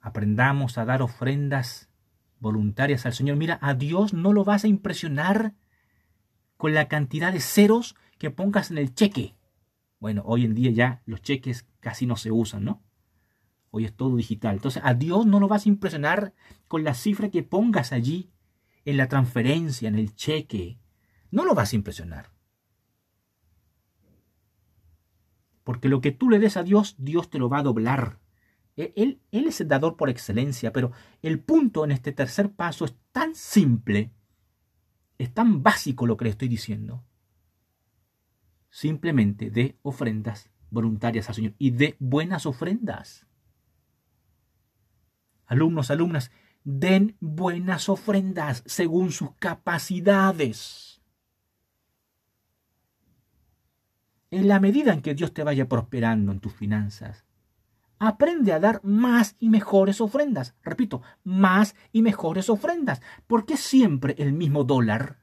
[0.00, 1.90] Aprendamos a dar ofrendas
[2.38, 3.36] voluntarias al Señor.
[3.36, 5.54] Mira, a Dios no lo vas a impresionar
[6.56, 9.34] con la cantidad de ceros que pongas en el cheque.
[9.98, 12.82] Bueno, hoy en día ya los cheques casi no se usan, ¿no?
[13.70, 14.56] Hoy es todo digital.
[14.56, 16.34] Entonces a Dios no lo vas a impresionar
[16.66, 18.30] con la cifra que pongas allí
[18.84, 20.78] en la transferencia, en el cheque.
[21.30, 22.30] No lo vas a impresionar.
[25.62, 28.18] Porque lo que tú le des a Dios, Dios te lo va a doblar.
[28.80, 32.84] E, él, él es el dador por excelencia, pero el punto en este tercer paso
[32.84, 34.12] es tan simple,
[35.18, 37.04] es tan básico lo que le estoy diciendo.
[38.70, 43.26] Simplemente de ofrendas voluntarias al Señor y de buenas ofrendas
[45.50, 46.30] alumnos, alumnas,
[46.62, 51.02] den buenas ofrendas según sus capacidades.
[54.30, 57.26] En la medida en que Dios te vaya prosperando en tus finanzas,
[58.00, 60.56] aprende a dar más y mejores ofrendas.
[60.64, 63.00] Repito, más y mejores ofrendas.
[63.28, 65.20] ¿Por qué siempre el mismo dólar?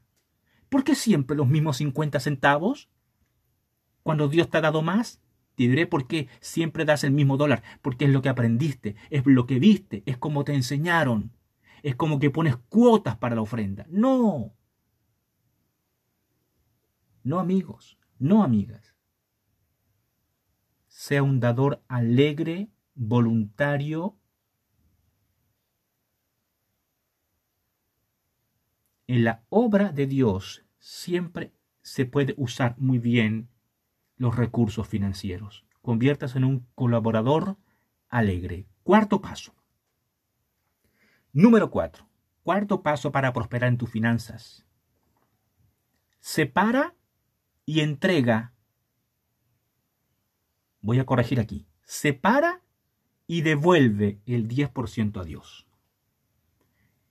[0.69, 2.89] ¿Por qué siempre los mismos 50 centavos?
[4.03, 5.19] Cuando Dios te ha dado más,
[5.55, 9.25] te diré por qué siempre das el mismo dólar, porque es lo que aprendiste, es
[9.25, 11.31] lo que viste, es como te enseñaron.
[11.81, 13.87] Es como que pones cuotas para la ofrenda.
[13.89, 14.53] No.
[17.23, 18.96] No amigos, no amigas.
[20.99, 24.17] Sea un dador alegre, voluntario.
[29.05, 33.47] En la obra de Dios siempre se puede usar muy bien
[34.15, 35.67] los recursos financieros.
[35.83, 37.57] Conviértase en un colaborador
[38.09, 38.65] alegre.
[38.81, 39.53] Cuarto paso.
[41.31, 42.09] Número cuatro.
[42.41, 44.65] Cuarto paso para prosperar en tus finanzas.
[46.19, 46.95] Separa
[47.67, 48.55] y entrega.
[50.81, 51.67] Voy a corregir aquí.
[51.83, 52.61] Separa
[53.27, 55.67] y devuelve el 10% a Dios.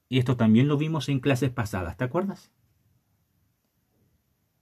[0.09, 2.53] Y esto también lo vimos en clases pasadas, ¿te acuerdas?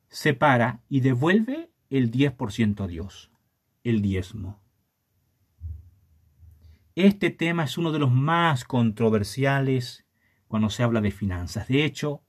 [0.09, 3.31] Separa y devuelve el 10% a Dios,
[3.83, 4.61] el diezmo.
[6.95, 10.07] Este tema es uno de los más controversiales
[10.47, 11.67] cuando se habla de finanzas.
[11.69, 12.23] De hecho,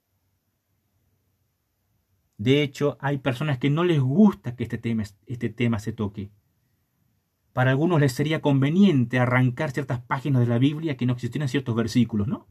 [2.38, 6.32] de hecho, hay personas que no les gusta que este tema, este tema se toque.
[7.56, 11.74] Para algunos les sería conveniente arrancar ciertas páginas de la Biblia que no existieran ciertos
[11.74, 12.48] versículos, ¿no?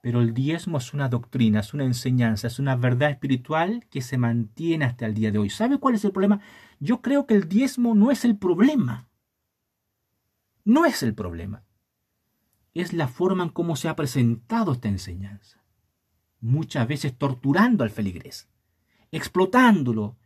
[0.00, 4.18] Pero el diezmo es una doctrina, es una enseñanza, es una verdad espiritual que se
[4.18, 5.50] mantiene hasta el día de hoy.
[5.50, 6.38] ¿Sabe cuál es el problema?
[6.78, 9.08] Yo creo que el diezmo no es el problema.
[10.64, 11.64] No es el problema.
[12.72, 15.64] Es la forma en cómo se ha presentado esta enseñanza.
[16.38, 18.48] Muchas veces torturando al feligrés,
[19.10, 20.16] explotándolo,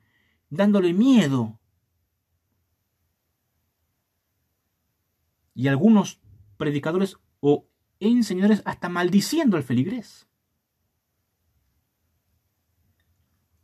[0.51, 1.59] dándole miedo.
[5.55, 6.21] Y algunos
[6.57, 7.67] predicadores o
[8.01, 10.27] enseñadores hasta maldiciendo al feligrés.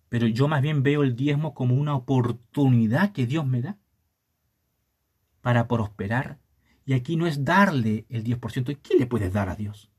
[0.08, 3.78] Pero yo más bien veo el diezmo como una oportunidad que Dios me da
[5.40, 6.38] para prosperar.
[6.84, 8.78] Y aquí no es darle el 10%.
[8.82, 9.90] ¿Qué le puedes dar a Dios?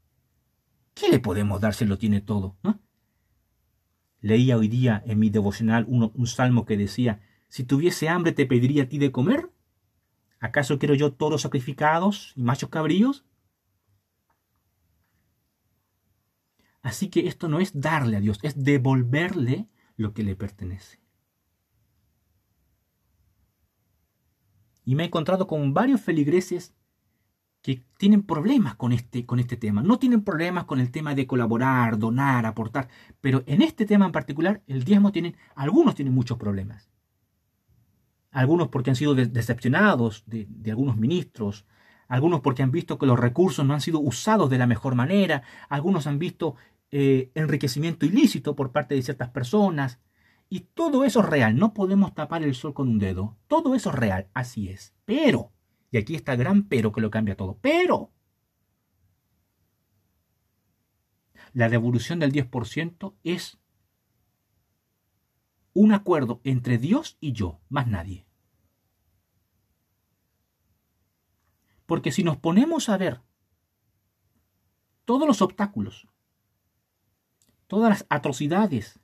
[0.95, 2.58] ¿Qué le podemos dar si lo tiene todo?
[4.21, 8.84] Leía hoy día en mi devocional un salmo que decía, si tuviese hambre te pediría
[8.84, 9.49] a ti de comer.
[10.39, 13.25] ¿Acaso quiero yo toros sacrificados y machos cabríos?
[16.82, 20.99] Así que esto no es darle a Dios, es devolverle lo que le pertenece.
[24.86, 26.73] Y me he encontrado con varios feligreses
[27.62, 29.84] que tienen problemas con este, con este tema.
[29.84, 32.88] No tienen problemas con el tema de colaborar, donar, aportar,
[33.19, 36.89] pero en este tema en particular, el diezmo tienen, algunos tienen muchos problemas.
[38.32, 41.65] Algunos porque han sido decepcionados de, algunos ministros,
[42.08, 45.44] algunos porque han visto que los recursos no han sido usados de la mejor manera,
[45.68, 46.56] algunos han visto
[46.92, 50.00] eh, enriquecimiento ilícito por parte de ciertas personas,
[50.50, 53.89] y todo eso es real, no podemos tapar el sol con un dedo, todo eso
[53.89, 55.52] es real, así es, pero,
[55.92, 58.12] y aquí está el gran pero que lo cambia todo, pero
[61.54, 63.60] la devolución del 10% es
[65.73, 68.25] un acuerdo entre Dios y yo, más nadie.
[71.86, 73.21] Porque si nos ponemos a ver
[75.05, 76.08] todos los obstáculos,
[77.67, 78.99] todas las atrocidades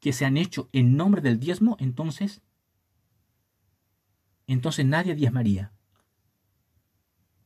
[0.00, 2.42] que se han hecho en nombre del diezmo, entonces,
[4.46, 5.72] entonces nadie diezmaría.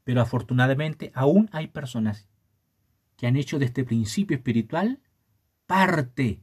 [0.05, 2.29] Pero afortunadamente aún hay personas
[3.17, 5.01] que han hecho de este principio espiritual
[5.67, 6.43] parte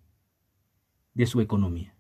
[1.14, 1.96] de su economía.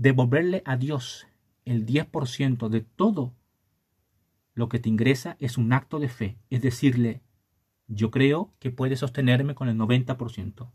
[0.00, 1.26] Devolverle a Dios
[1.66, 3.34] el 10% de todo
[4.54, 6.38] lo que te ingresa es un acto de fe.
[6.48, 7.20] Es decirle,
[7.86, 10.70] yo creo que puedes sostenerme con el 90%.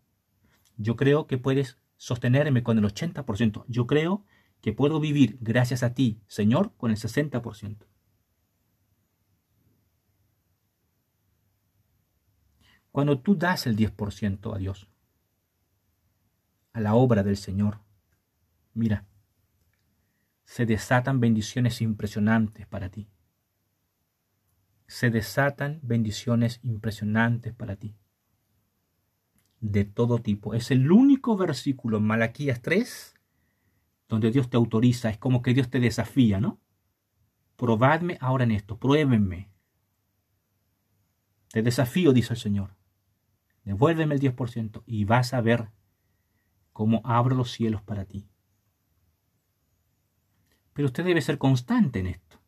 [0.77, 3.65] Yo creo que puedes sostenerme con el 80%.
[3.67, 4.23] Yo creo
[4.61, 7.77] que puedo vivir gracias a ti, Señor, con el 60%.
[12.91, 14.87] Cuando tú das el 10% a Dios,
[16.73, 17.79] a la obra del Señor,
[18.75, 19.07] mira,
[20.45, 23.09] se desatan bendiciones impresionantes para ti.
[24.87, 27.95] Se desatan bendiciones impresionantes para ti.
[29.59, 30.53] De todo tipo.
[30.53, 33.15] Es el único versículo en Malaquías 3
[34.07, 35.09] donde Dios te autoriza.
[35.09, 36.59] Es como que Dios te desafía, ¿no?
[37.55, 38.77] Probadme ahora en esto.
[38.77, 39.49] Pruébenme.
[41.51, 42.75] Te desafío, dice el Señor.
[43.63, 45.69] Devuélveme el 10% y vas a ver
[46.71, 48.29] cómo abro los cielos para ti.
[50.75, 52.41] Pero usted debe ser constante en esto.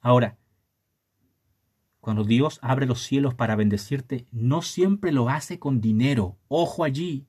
[0.00, 0.36] Ahora,
[2.00, 6.36] Cuando Dios abre los cielos para bendecirte, no siempre lo hace con dinero.
[6.48, 7.28] Ojo allí.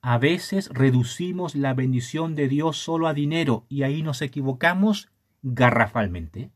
[0.00, 6.50] A veces reducimos la bendición de Dios solo a dinero y ahí nos equivocamos garrafalmente.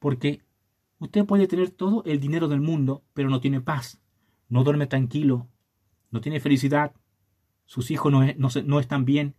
[0.00, 0.42] Porque
[0.98, 4.00] usted puede tener todo el dinero del mundo, pero no tiene paz,
[4.48, 5.46] no duerme tranquilo,
[6.10, 6.92] no tiene felicidad,
[7.68, 8.24] sus hijos no,
[8.64, 9.34] no están bien.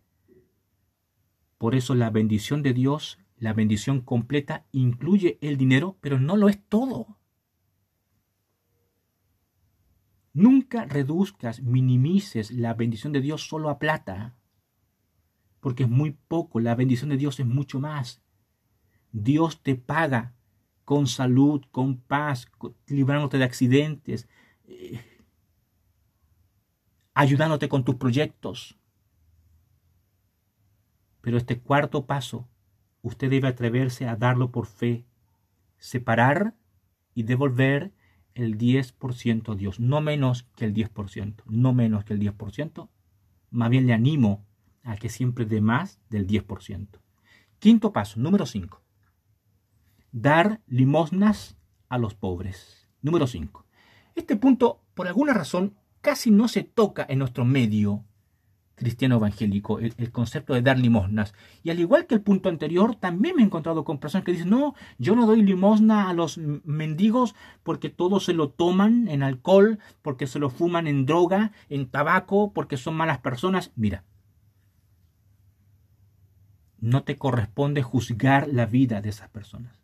[1.57, 6.47] Por eso la bendición de Dios, la bendición completa, incluye el dinero, pero no lo
[6.47, 7.17] es todo.
[10.31, 14.35] Nunca reduzcas, minimices la bendición de Dios solo a plata,
[15.59, 18.21] porque es muy poco, la bendición de Dios es mucho más.
[19.11, 20.35] Dios te paga
[20.85, 22.47] con salud, con paz,
[22.85, 24.29] librándote de accidentes,
[24.65, 25.01] eh,
[27.19, 28.77] ayudándote con tus proyectos.
[31.19, 32.47] Pero este cuarto paso,
[33.01, 35.03] usted debe atreverse a darlo por fe,
[35.79, 36.55] separar
[37.13, 37.91] y devolver
[38.35, 42.87] el 10% a Dios, no menos que el 10%, no menos que el 10%.
[43.51, 44.45] Más bien le animo
[44.83, 46.87] a que siempre dé más del 10%.
[47.59, 48.81] Quinto paso, número 5.
[50.13, 51.57] Dar limosnas
[51.89, 52.87] a los pobres.
[53.01, 53.65] Número 5.
[54.15, 58.03] Este punto, por alguna razón, casi no se toca en nuestro medio
[58.79, 61.33] cristiano evangélico, el, concepto de dar limosnas.
[61.63, 64.49] Y al igual que el punto anterior, también me he encontrado con personas que dicen,
[64.49, 69.79] no, yo no doy limosna a los mendigos porque todos se lo toman en alcohol,
[70.01, 73.71] porque se lo fuman en droga, en tabaco, porque son malas personas.
[73.75, 74.05] Mira,
[76.79, 79.77] no te corresponde juzgar la vida de esas personas.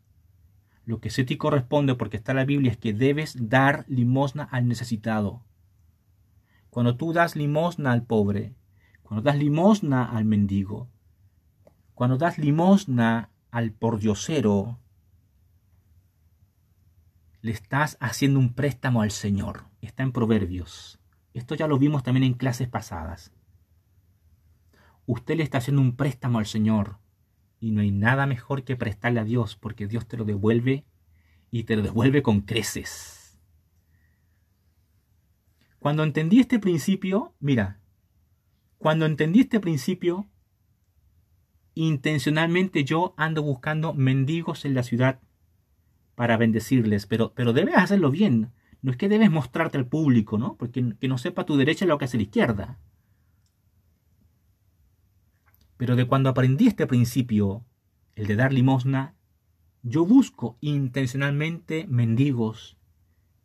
[0.86, 4.68] Lo que sí te corresponde, porque está la Biblia, es que debes dar limosna al
[4.70, 5.42] necesitado.
[6.76, 8.54] Cuando tú das limosna al pobre,
[9.02, 10.90] cuando das limosna al mendigo,
[11.94, 14.78] cuando das limosna al pordiosero,
[17.40, 19.68] le estás haciendo un préstamo al Señor.
[19.80, 21.00] Está en Proverbios.
[21.34, 23.32] Esto ya lo vimos también en clases pasadas.
[25.06, 26.98] Usted le está haciendo un préstamo al Señor
[27.62, 30.84] y no hay nada mejor que prestarle a Dios porque Dios te lo devuelve
[31.52, 33.25] y te lo devuelve con creces.
[35.86, 37.80] Cuando entendí este principio, mira,
[38.80, 40.28] cuando entendí este principio,
[41.76, 45.20] intencionalmente yo ando buscando mendigos en la ciudad
[46.16, 48.52] para bendecirles, pero, pero debes hacerlo bien.
[48.82, 50.56] No es que debes mostrarte al público, ¿no?
[50.56, 52.80] Porque que no sepa tu derecha lo que hace la izquierda.
[55.78, 57.64] Pero de cuando aprendí este principio,
[58.16, 59.14] el de dar limosna,
[59.84, 62.76] yo busco intencionalmente mendigos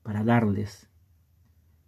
[0.02, 0.89] para darles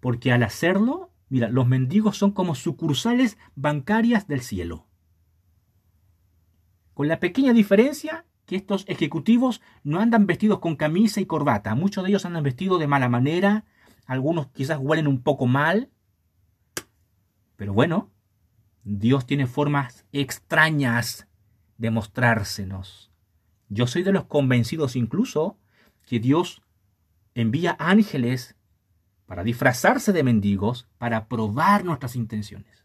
[0.02, 4.88] porque al hacerlo, mira, los mendigos son como sucursales bancarias del cielo.
[6.92, 12.02] Con la pequeña diferencia que estos ejecutivos no andan vestidos con camisa y corbata, muchos
[12.02, 13.64] de ellos andan vestidos de mala manera,
[14.04, 15.88] algunos quizás huelen un poco mal,
[17.54, 18.10] pero bueno,
[18.82, 21.28] Dios tiene formas extrañas
[21.78, 23.12] de mostrársenos.
[23.68, 25.58] Yo soy de los convencidos incluso
[26.04, 26.60] que Dios
[27.36, 28.56] envía ángeles
[29.32, 32.84] para disfrazarse de mendigos, para probar nuestras intenciones.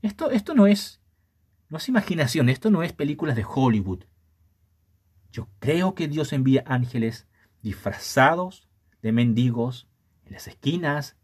[0.00, 1.00] Esto, esto no, es,
[1.68, 4.04] no es imaginación, esto no es películas de Hollywood.
[5.32, 7.26] Yo creo que Dios envía ángeles
[7.62, 8.68] disfrazados
[9.02, 9.88] de mendigos
[10.24, 11.16] en las esquinas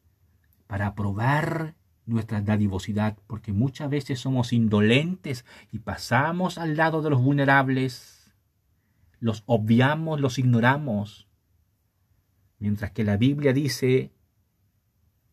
[0.67, 7.23] para probar nuestra dadivosidad, porque muchas veces somos indolentes y pasamos al lado de los
[7.23, 8.35] vulnerables,
[9.21, 11.29] los obviamos, los ignoramos.
[12.63, 14.13] Mientras que la Biblia dice,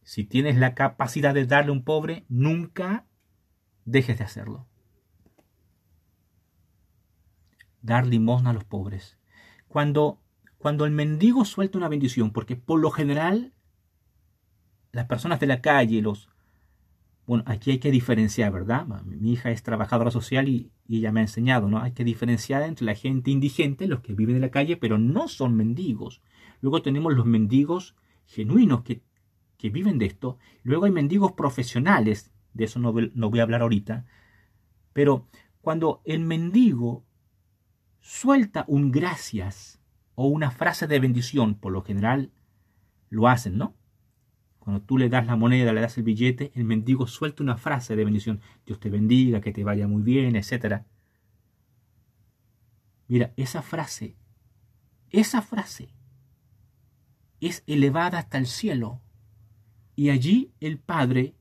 [0.02, 3.06] si tienes la capacidad de darle a un pobre, nunca
[3.86, 4.68] dejes de hacerlo.
[7.84, 9.20] Dar limosna a los pobres.
[9.68, 10.24] Cuando,
[10.58, 13.54] cuando el mendigo suelta una bendición, porque por lo general
[14.92, 16.30] las personas de la calle, los...
[17.28, 18.88] Bueno, aquí hay que diferenciar, ¿verdad?
[19.06, 21.78] Mi hija es trabajadora social y, y ella me ha enseñado, ¿no?
[21.78, 25.28] Hay que diferenciar entre la gente indigente, los que viven en la calle, pero no
[25.28, 26.24] son mendigos.
[26.62, 27.96] Luego tenemos los mendigos
[28.26, 29.02] genuinos que,
[29.70, 30.38] viven de esto.
[30.64, 34.06] Luego hay mendigos profesionales, de eso no, no voy a hablar ahorita.
[34.94, 35.28] Pero
[35.62, 37.04] cuando el mendigo
[38.00, 39.82] suelta un gracias
[40.16, 42.32] o una frase de bendición, por lo general
[43.10, 43.76] lo hacen, ¿no?
[44.60, 47.96] Cuando tú le das la moneda, le das el billete, el mendigo suelta una frase
[47.96, 48.42] de bendición.
[48.66, 50.84] Dios te bendiga, que te vaya muy bien, etc.
[53.08, 54.16] Mira, esa frase,
[55.10, 55.90] esa frase
[57.48, 59.02] es elevada hasta el cielo.
[59.96, 61.36] Y allí el Padre,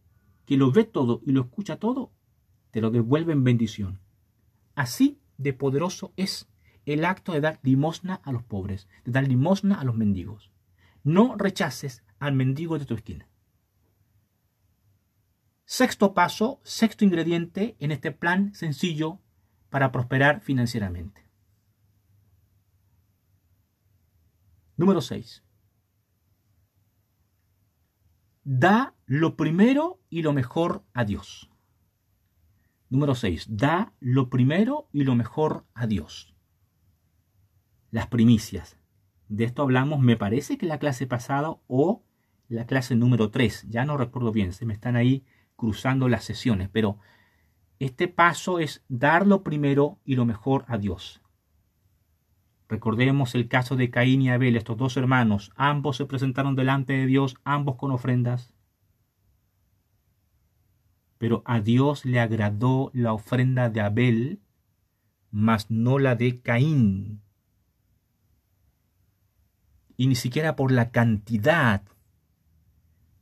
[0.47, 2.13] que lo ve todo y lo escucha todo,
[2.71, 4.01] te lo devuelve en bendición.
[4.75, 6.49] Así de poderoso es
[6.87, 10.51] el acto de dar limosna a los pobres, de dar limosna a los mendigos.
[11.05, 13.29] No rechaces al mendigo de tu esquina.
[15.65, 19.21] Sexto paso, sexto ingrediente en este plan sencillo
[19.69, 21.29] para prosperar financieramente.
[24.77, 25.43] Número 6.
[28.51, 31.51] Da lo primero y lo mejor a Dios.
[32.89, 33.59] Número 6.
[33.59, 36.35] Da lo primero y lo mejor a Dios.
[37.91, 38.79] Las primicias.
[39.29, 42.03] De esto hablamos, me parece que la clase pasada o
[42.49, 43.67] la clase número 3.
[43.69, 46.97] Ya no recuerdo bien, se me están ahí cruzando las sesiones, pero
[47.79, 51.21] este paso es dar lo primero y lo mejor a Dios.
[52.69, 55.53] Recordemos el caso de Caín y Abel, estos dos hermanos.
[55.57, 58.53] Ambos se presentaron delante de Dios, ambos con ofrendas.
[61.17, 64.41] Pero a Dios le agradó la ofrenda de Abel,
[65.31, 67.23] mas no la de Caín.
[69.97, 71.83] Y ni siquiera por la cantidad,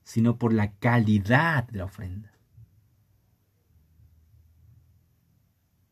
[0.02, 2.35] sino por la calidad de la ofrenda.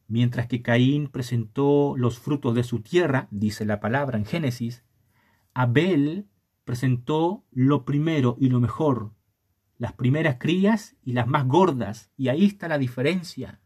[0.06, 4.84] Mientras que Caín presentó los frutos de su tierra, dice la palabra en Génesis,
[5.54, 6.26] Abel
[6.64, 9.12] presentó lo primero y lo mejor,
[9.78, 13.60] las primeras crías y las más gordas, y ahí está la diferencia.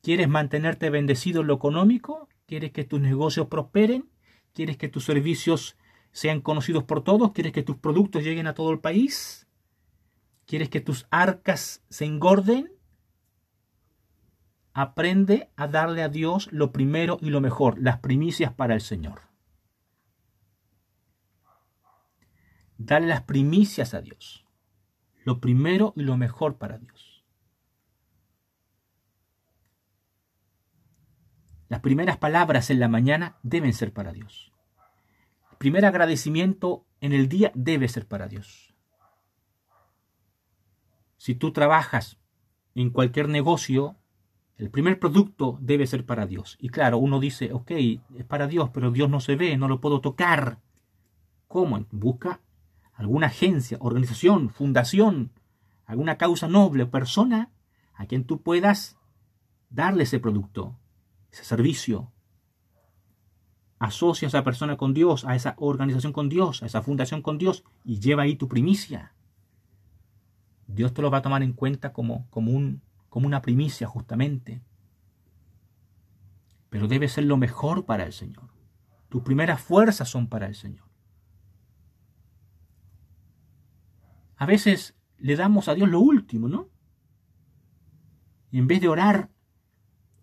[0.00, 2.28] ¿Quieres mantenerte bendecido en lo económico?
[2.46, 4.10] ¿Quieres que tus negocios prosperen?
[4.52, 5.76] ¿Quieres que tus servicios
[6.10, 7.32] sean conocidos por todos?
[7.32, 9.46] ¿Quieres que tus productos lleguen a todo el país?
[10.44, 12.72] ¿Quieres que tus arcas se engorden?
[14.74, 19.22] Aprende a darle a Dios lo primero y lo mejor, las primicias para el Señor.
[22.78, 24.44] Dale las primicias a Dios,
[25.24, 27.24] lo primero y lo mejor para Dios.
[31.68, 34.52] Las primeras palabras en la mañana deben ser para Dios.
[35.52, 38.74] El primer agradecimiento en el día debe ser para Dios.
[41.16, 42.18] Si tú trabajas
[42.74, 43.96] en cualquier negocio,
[44.56, 46.56] el primer producto debe ser para Dios.
[46.60, 49.80] Y claro, uno dice, ok, es para Dios, pero Dios no se ve, no lo
[49.80, 50.60] puedo tocar.
[51.48, 51.84] ¿Cómo?
[51.90, 52.40] Busca
[52.94, 55.32] alguna agencia, organización, fundación,
[55.84, 57.50] alguna causa noble persona
[57.94, 58.98] a quien tú puedas
[59.70, 60.78] darle ese producto,
[61.30, 62.12] ese servicio.
[63.78, 67.38] Asocia a esa persona con Dios, a esa organización con Dios, a esa fundación con
[67.38, 69.12] Dios y lleva ahí tu primicia.
[70.68, 72.80] Dios te lo va a tomar en cuenta como, como un
[73.12, 74.62] como una primicia justamente.
[76.70, 78.48] Pero debe ser lo mejor para el Señor.
[79.10, 80.88] Tus primeras fuerzas son para el Señor.
[84.36, 86.70] A veces le damos a Dios lo último, ¿no?
[88.50, 89.28] Y en vez de orar,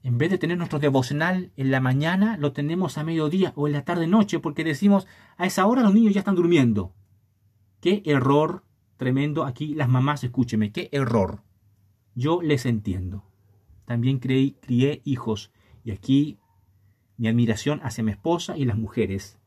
[0.01, 3.73] en vez de tener nuestro devocional en la mañana, lo tenemos a mediodía o en
[3.73, 5.05] la tarde-noche, porque decimos,
[5.37, 6.95] a esa hora los niños ya están durmiendo.
[7.81, 8.65] Qué error
[8.97, 11.43] tremendo aquí, las mamás, escúcheme, qué error.
[12.15, 13.23] Yo les entiendo.
[13.85, 15.51] También creí, crié hijos
[15.83, 16.39] y aquí
[17.17, 19.39] mi admiración hacia mi esposa y las mujeres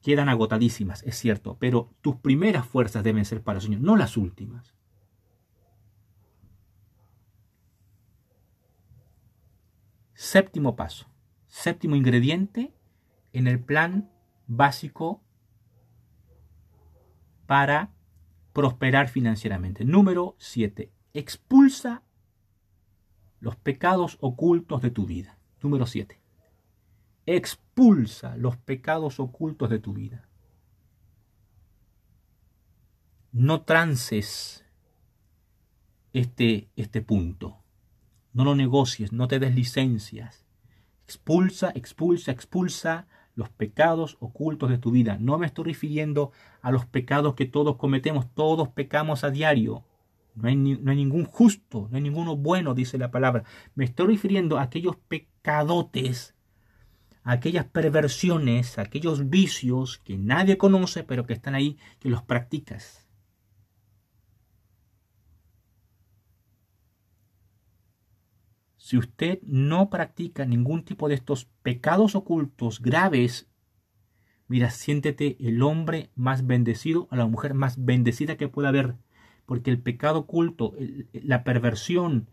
[0.00, 4.16] quedan agotadísimas, es cierto, pero tus primeras fuerzas deben ser para el Señor, no las
[4.16, 4.74] últimas.
[10.14, 11.08] Séptimo paso,
[11.48, 12.72] séptimo ingrediente
[13.32, 14.10] en el plan
[14.46, 15.20] básico
[17.46, 17.92] para
[18.52, 19.84] prosperar financieramente.
[19.84, 22.02] Número 7 expulsa
[23.40, 25.38] los pecados ocultos de tu vida.
[25.62, 26.20] Número 7.
[27.26, 30.28] Expulsa los pecados ocultos de tu vida.
[33.32, 34.64] No trances
[36.12, 37.58] este, este punto.
[38.32, 40.44] No lo negocies, no te des licencias.
[41.04, 45.18] Expulsa, expulsa, expulsa los pecados ocultos de tu vida.
[45.20, 48.26] No me estoy refiriendo a los pecados que todos cometemos.
[48.34, 49.84] Todos pecamos a diario.
[50.36, 53.44] No hay, ningún justo, no hay ninguno bueno, dice la palabra.
[53.74, 56.34] Me estoy refiriendo a aquellos pecadotes,
[57.22, 62.22] a aquellas perversiones, a aquellos vicios que nadie conoce, pero que están ahí, que los
[62.22, 63.08] practicas.
[68.76, 73.48] Si usted no practica ningún tipo de estos pecados ocultos graves,
[74.48, 78.96] mira, siéntete el hombre más bendecido a la mujer más bendecida que pueda haber
[79.46, 80.74] porque el pecado oculto,
[81.12, 82.28] la perversión,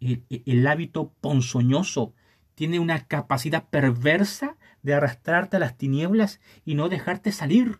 [0.00, 2.12] el, hábito ponzoñoso,
[2.54, 7.78] tiene una capacidad perversa de arrastrarte a las tinieblas y no dejarte salir.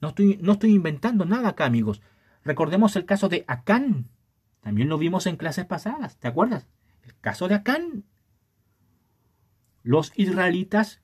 [0.00, 2.00] No estoy, no estoy inventando nada acá, amigos.
[2.44, 4.08] Recordemos el caso de Acán.
[4.60, 6.66] También lo vimos en clases pasadas, ¿te acuerdas?
[7.02, 8.04] El caso de Acán.
[9.82, 11.00] los israelitas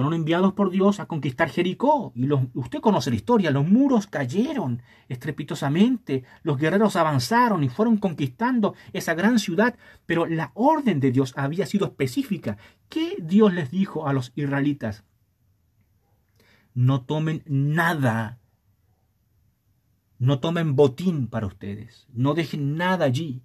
[0.00, 2.14] fueron enviados por Dios a conquistar Jericó.
[2.14, 4.80] Y usted conoce la historia, los muros cayeron
[5.10, 9.76] estrepitosamente, los guerreros avanzaron y fueron conquistando esa gran ciudad,
[10.06, 12.56] pero la orden de Dios había sido específica.
[12.88, 15.04] ¿Qué Dios les dijo a los israelitas?
[16.72, 18.38] No tomen nada,
[20.18, 23.42] no tomen botín para ustedes, no dejen nada allí,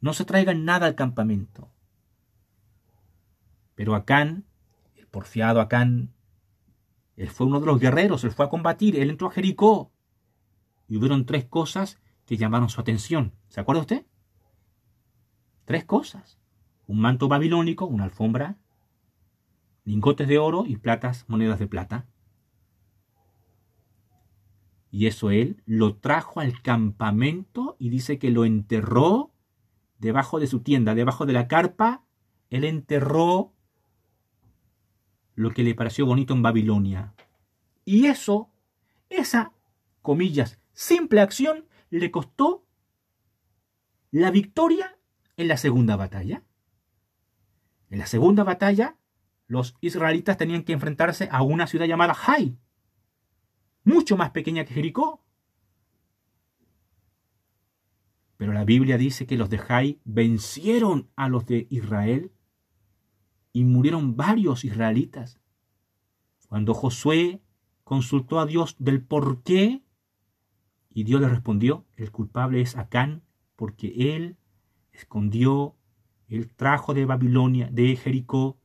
[0.00, 1.72] no se traigan nada al campamento.
[3.74, 4.44] Pero Acán
[5.16, 6.12] porfiado Acán.
[7.16, 9.90] Él fue uno de los guerreros, él fue a combatir, él entró a Jericó.
[10.88, 13.32] Y hubieron tres cosas que llamaron su atención.
[13.48, 14.04] ¿Se acuerda usted?
[15.64, 16.38] Tres cosas.
[16.86, 18.58] Un manto babilónico, una alfombra,
[19.84, 22.04] lingotes de oro y platas, monedas de plata.
[24.90, 29.32] Y eso él lo trajo al campamento y dice que lo enterró
[29.98, 32.04] debajo de su tienda, debajo de la carpa.
[32.50, 33.55] Él enterró
[35.36, 37.14] lo que le pareció bonito en Babilonia.
[37.84, 38.50] Y eso,
[39.08, 39.52] esa,
[40.02, 42.64] comillas, simple acción le costó
[44.10, 44.98] la victoria
[45.36, 46.42] en la segunda batalla.
[47.90, 48.96] En la segunda batalla,
[49.46, 52.58] los israelitas tenían que enfrentarse a una ciudad llamada Jai,
[53.84, 55.22] mucho más pequeña que Jericó.
[58.38, 62.32] Pero la Biblia dice que los de Jai vencieron a los de Israel
[63.56, 65.40] y murieron varios israelitas.
[66.46, 67.40] Cuando Josué
[67.84, 69.82] consultó a Dios del por qué,
[70.90, 73.22] y Dios le respondió, el culpable es Acán,
[73.56, 74.36] porque él
[74.92, 75.74] escondió,
[76.28, 78.58] él trajo de Babilonia, de Jericó,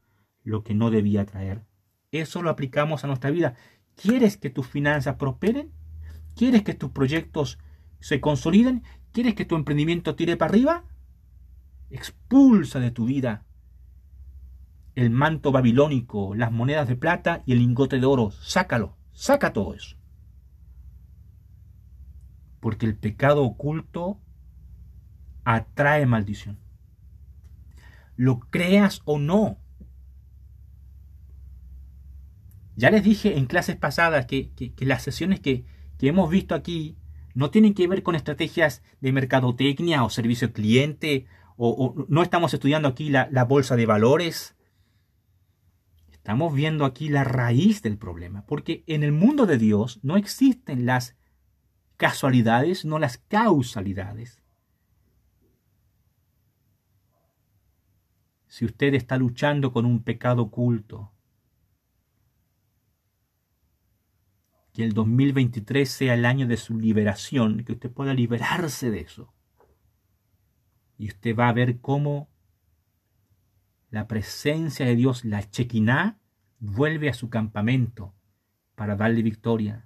[0.43, 1.63] lo que no debía traer.
[2.11, 3.55] Eso lo aplicamos a nuestra vida.
[3.95, 5.71] ¿Quieres que tus finanzas prosperen?
[6.35, 7.59] ¿Quieres que tus proyectos
[8.01, 8.83] se consoliden?
[9.13, 10.83] ¿Quieres que tu emprendimiento tire para arriba?
[11.89, 13.45] Expulsa de tu vida
[14.95, 18.31] el manto babilónico, las monedas de plata y el lingote de oro.
[18.31, 19.95] Sácalo, saca todo eso.
[22.59, 24.19] Porque el pecado oculto
[25.43, 26.59] atrae maldición.
[28.15, 29.57] Lo creas o no.
[32.75, 35.65] Ya les dije en clases pasadas que, las sesiones que,
[35.99, 36.97] hemos visto aquí
[37.33, 41.25] no tienen que ver con estrategias de mercadotecnia o servicio al cliente,
[41.57, 44.55] o, no estamos estudiando aquí la, la bolsa de valores,
[46.21, 50.85] Estamos viendo aquí la raíz del problema, porque en el mundo de Dios no existen
[50.85, 51.17] las
[51.97, 54.43] casualidades, no las causalidades.
[58.45, 61.11] Si usted está luchando con un pecado oculto,
[64.73, 69.33] que el 2023 sea el año de su liberación, que usted pueda liberarse de eso.
[70.99, 72.30] Y usted va a ver cómo
[73.91, 76.17] la presencia de Dios, la Chequiná,
[76.59, 78.15] vuelve a su campamento
[78.75, 79.85] para darle victoria.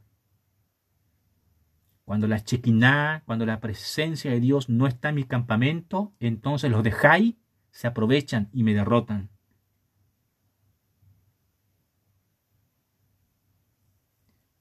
[2.05, 6.83] Cuando la Chequiná, cuando la presencia de Dios no está en mi campamento, entonces los
[6.83, 7.35] de
[7.71, 9.31] se aprovechan y me derrotan.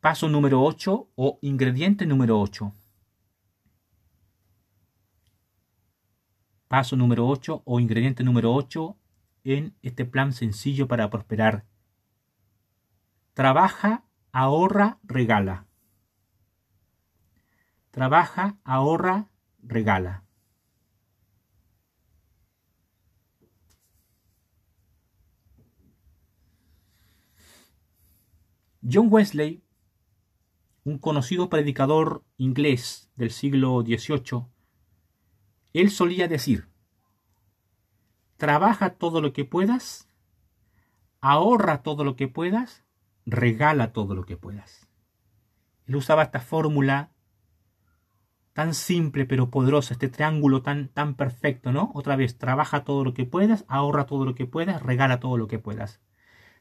[0.01, 2.73] Paso número 8 o ingrediente número 8.
[6.67, 8.97] Paso número 8 o ingrediente número 8
[9.45, 11.67] en este plan sencillo para prosperar.
[13.35, 15.67] Trabaja, ahorra, regala.
[17.91, 19.29] Trabaja, ahorra,
[19.63, 20.25] regala.
[28.87, 29.63] John Wesley,
[30.85, 34.47] un conocido predicador inglés del siglo XVIII,
[35.73, 36.69] él solía decir,
[38.37, 40.09] trabaja todo lo que puedas,
[41.21, 42.85] ahorra todo lo que puedas,
[43.27, 44.89] regala todo lo que puedas.
[45.87, 47.11] Él usaba esta fórmula
[48.53, 51.91] tan simple pero poderosa, este triángulo tan, tan perfecto, ¿no?
[51.95, 55.49] Otra vez, trabaja todo lo que puedas, ahorra todo lo que puedas, regala todo lo
[55.49, 56.01] que puedas.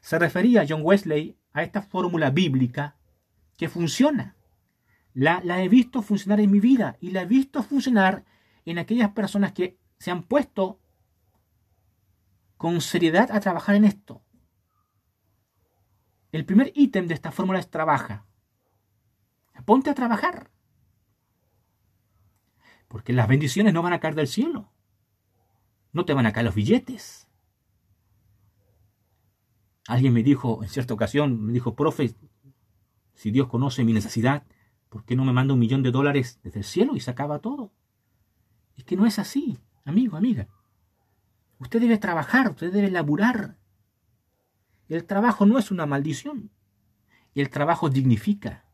[0.00, 2.96] Se refería John Wesley a esta fórmula bíblica
[3.56, 4.36] que funciona.
[5.14, 8.24] La, la he visto funcionar en mi vida y la he visto funcionar
[8.64, 10.80] en aquellas personas que se han puesto
[12.64, 14.22] con seriedad a trabajar en esto.
[16.32, 18.24] El primer ítem de esta fórmula es trabaja.
[19.66, 20.50] Ponte a trabajar.
[22.88, 24.72] Porque las bendiciones no van a caer del cielo.
[25.92, 27.28] No te van a caer los billetes.
[29.86, 32.14] Alguien me dijo en cierta ocasión, me dijo, profe,
[33.12, 34.46] si Dios conoce mi necesidad,
[34.88, 37.40] ¿por qué no me manda un millón de dólares desde el cielo y se acaba
[37.40, 37.74] todo?
[38.74, 40.48] Es que no es así, amigo, amiga.
[41.64, 43.56] Usted debe trabajar, usted debe laburar.
[44.86, 46.50] El trabajo no es una maldición.
[47.34, 48.66] El trabajo dignifica.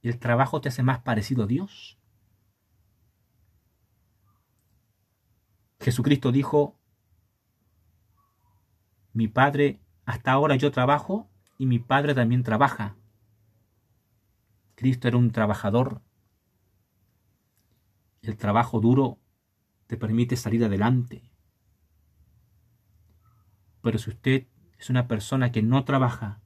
[0.00, 1.98] El trabajo te hace más parecido a Dios.
[5.78, 6.78] Jesucristo dijo,
[9.12, 12.96] mi Padre, hasta ahora yo trabajo y mi Padre también trabaja.
[14.74, 16.00] Cristo era un trabajador.
[18.22, 19.18] El trabajo duro
[19.86, 21.31] te permite salir adelante.
[23.82, 24.46] Pero si usted
[24.78, 26.40] es una persona que no trabaja,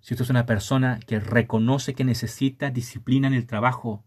[0.00, 4.04] si usted es una persona que reconoce que necesita disciplina en el trabajo,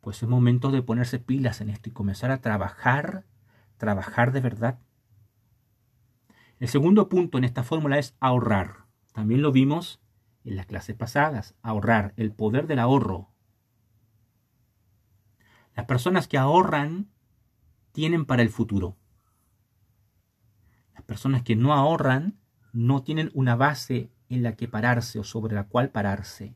[0.00, 3.24] pues es momento de ponerse pilas en esto y comenzar a trabajar,
[3.76, 4.80] trabajar de verdad.
[6.58, 8.86] El segundo punto en esta fórmula es ahorrar.
[9.12, 10.00] También lo vimos
[10.44, 11.54] en las clases pasadas.
[11.62, 13.30] Ahorrar, el poder del ahorro.
[15.76, 17.08] Las personas que ahorran
[17.92, 18.96] tienen para el futuro.
[21.10, 22.38] Personas que no ahorran
[22.72, 26.54] no tienen una base en la que pararse o sobre la cual pararse.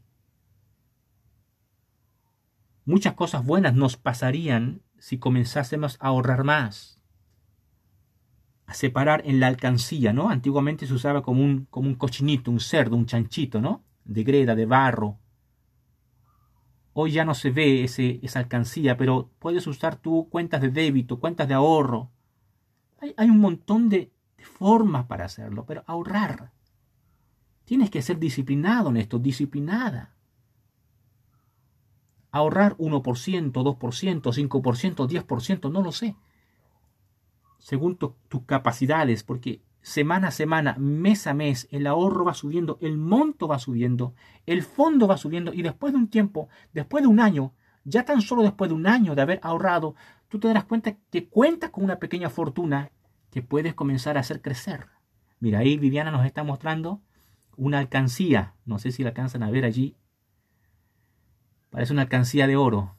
[2.84, 7.00] Muchas cosas buenas nos pasarían si comenzásemos a ahorrar más,
[8.66, 10.30] a separar en la alcancía, ¿no?
[10.30, 13.82] Antiguamente se usaba como un, como un cochinito, un cerdo, un chanchito, ¿no?
[14.04, 15.18] De greda, de barro.
[16.92, 21.18] Hoy ya no se ve ese, esa alcancía, pero puedes usar tú cuentas de débito,
[21.18, 22.12] cuentas de ahorro.
[23.00, 24.14] Hay, hay un montón de,
[24.44, 26.52] formas para hacerlo, pero ahorrar.
[27.64, 30.14] Tienes que ser disciplinado en esto, disciplinada.
[32.30, 36.16] Ahorrar 1%, 2%, 5%, 10%, no lo sé.
[37.58, 42.98] Según tus capacidades, porque semana a semana, mes a mes, el ahorro va subiendo, el
[42.98, 44.14] monto va subiendo,
[44.46, 47.52] el fondo va subiendo y después de un tiempo, después de un año,
[47.84, 49.94] ya tan solo después de un año de haber ahorrado,
[50.28, 52.90] tú te darás cuenta que cuentas con una pequeña fortuna
[53.34, 54.86] que puedes comenzar a hacer crecer.
[55.40, 57.02] Mira, ahí Viviana nos está mostrando
[57.56, 58.54] una alcancía.
[58.64, 59.96] No sé si la alcanzan a ver allí.
[61.70, 62.96] Parece una alcancía de oro.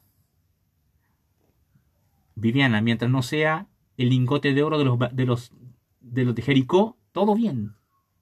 [2.34, 3.66] Viviana, mientras no sea
[3.96, 5.54] el lingote de oro de los de los
[6.02, 7.74] de los Jericó, todo bien.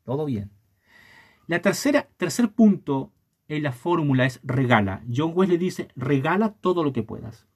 [0.04, 0.52] Todo bien.
[1.48, 3.12] La tercera, tercer punto
[3.48, 5.02] en la fórmula es regala.
[5.12, 7.48] John Wesley dice, regala todo lo que puedas.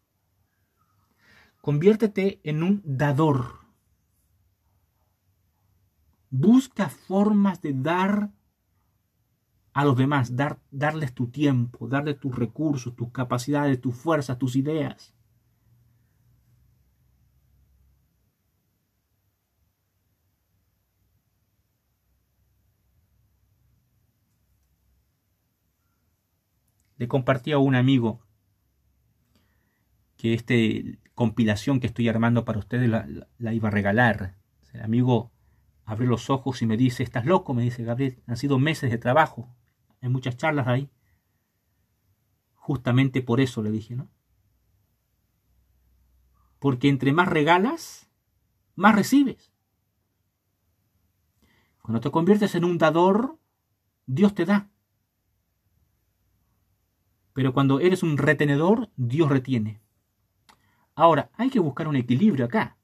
[1.61, 3.68] Conviértete en un dador.
[6.31, 8.31] Busca formas de dar
[9.73, 14.57] a los demás, dar, darles tu tiempo, darles tus recursos, tus capacidades, tus fuerzas, tus
[14.57, 15.15] ideas.
[26.97, 28.21] Le compartí a un amigo
[30.17, 30.55] que esta
[31.15, 34.37] compilación que estoy armando para ustedes la, iba a regalar.
[34.83, 35.31] Amigo
[35.89, 37.55] abrió los ojos y me dice, ¿estás loco?
[37.55, 39.49] Me dice Gabriel, han sido meses de trabajo,
[40.03, 40.91] hay muchas charlas ahí.
[42.55, 44.11] Justamente por eso le dije, ¿no?
[46.59, 48.11] Porque entre más regalas,
[48.75, 49.51] más recibes.
[51.81, 53.39] Cuando te conviertes en un dador,
[54.05, 54.69] Dios te da.
[57.33, 59.81] Pero cuando eres un retenedor, Dios retiene.
[60.95, 62.78] Ahora, hay que buscar un equilibrio acá.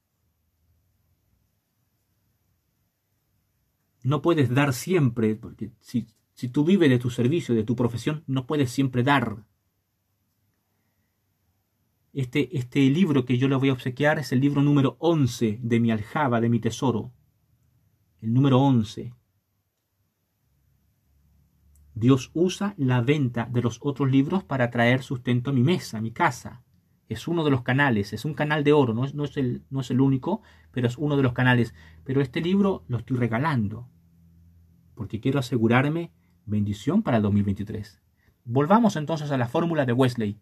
[4.05, 8.23] No puedes dar siempre, porque si, si tú vives de tu servicio, de tu profesión,
[8.27, 9.47] no puedes siempre dar.
[12.13, 15.81] Este, este libro que yo le voy a obsequiar es el libro número 11 de
[15.81, 17.13] mi aljaba, de mi tesoro.
[18.21, 19.15] El número 11.
[21.95, 26.03] Dios usa la venta de los otros libros para traer sustento a mi mesa, a
[26.03, 26.63] mi casa.
[27.09, 29.65] Es uno de los canales, es un canal de oro, no es, no es, el,
[29.71, 30.43] no es el único,
[30.73, 31.75] pero es uno de los canales.
[32.05, 33.89] Pero este libro lo estoy regalando
[34.95, 36.13] porque quiero asegurarme
[36.47, 38.01] bendición para el 2023.
[38.45, 40.41] Volvamos entonces a la fórmula de Wesley.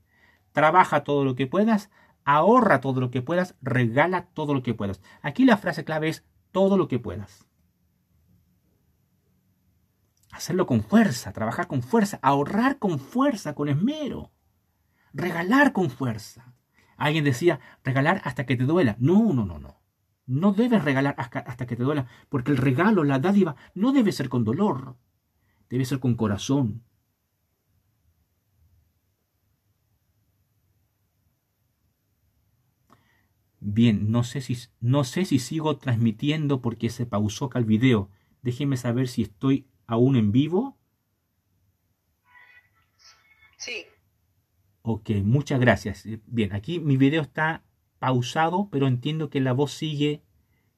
[0.53, 1.90] Trabaja todo lo que puedas,
[2.24, 5.00] ahorra todo lo que puedas, regala todo lo que puedas.
[5.22, 7.46] Aquí la frase clave es todo lo que puedas.
[10.32, 14.32] Hacerlo con fuerza, trabajar con fuerza, ahorrar con fuerza, con esmero,
[15.12, 16.55] regalar con fuerza.
[16.96, 18.96] Alguien decía, regalar hasta que te duela.
[18.98, 19.82] No, no, no, no.
[20.27, 24.29] No debes regalar hasta que te duela, porque el regalo, la dádiva, no debe ser
[24.29, 24.97] con dolor,
[25.68, 26.83] debe ser con corazón.
[33.64, 38.11] Bien, no sé si, no sé si sigo transmitiendo porque se pausó acá el video.
[38.43, 40.77] Déjenme saber si estoy aún en vivo.
[43.57, 43.85] Sí.
[44.83, 46.05] Ok, muchas gracias.
[46.27, 47.62] Bien, aquí mi video está
[48.03, 50.24] pausado, pero entiendo que la voz sigue,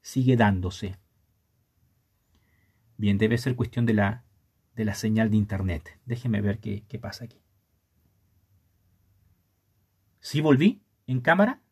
[0.02, 0.98] sigue dándose.
[2.98, 4.26] Bien, debe ser cuestión de la,
[4.76, 5.98] de la señal de internet.
[6.04, 7.40] Déjeme ver qué, qué pasa aquí.
[10.20, 11.62] ¿Sí volví en cámara?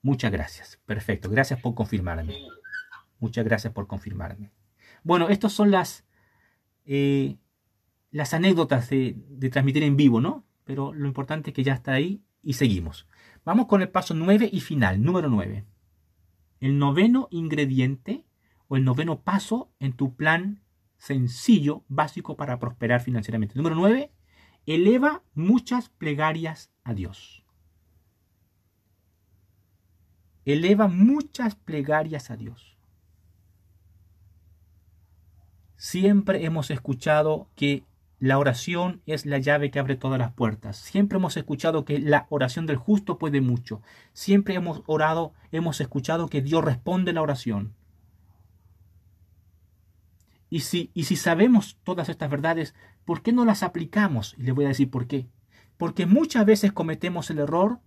[0.00, 0.80] Muchas gracias.
[0.86, 1.28] Perfecto.
[1.28, 2.36] Gracias por confirmarme.
[3.18, 4.52] Muchas gracias por confirmarme.
[5.02, 6.06] Bueno, estas son las,
[6.84, 7.36] eh,
[8.12, 10.46] las anécdotas de, de, transmitir en vivo, ¿no?
[10.62, 13.08] Pero lo importante es que ya está ahí y seguimos.
[13.44, 15.64] Vamos con el paso 9 y final, número 9.
[16.60, 18.26] El noveno ingrediente
[18.68, 20.62] o el noveno paso en tu plan
[20.98, 23.54] sencillo, básico para prosperar financieramente.
[23.56, 24.12] Número 9.
[24.66, 27.42] Eleva muchas plegarias a Dios.
[30.44, 32.76] Eleva muchas plegarias a Dios.
[35.76, 37.84] Siempre hemos escuchado que
[38.20, 40.76] la oración es la llave que abre todas las puertas.
[40.76, 43.80] Siempre hemos escuchado que la oración del justo puede mucho.
[44.12, 47.72] Siempre hemos orado, hemos escuchado que Dios responde la oración.
[50.50, 52.74] Y si, y si sabemos todas estas verdades,
[53.06, 54.34] ¿por qué no las aplicamos?
[54.36, 55.26] Y le voy a decir por qué.
[55.78, 57.80] Porque muchas veces cometemos el error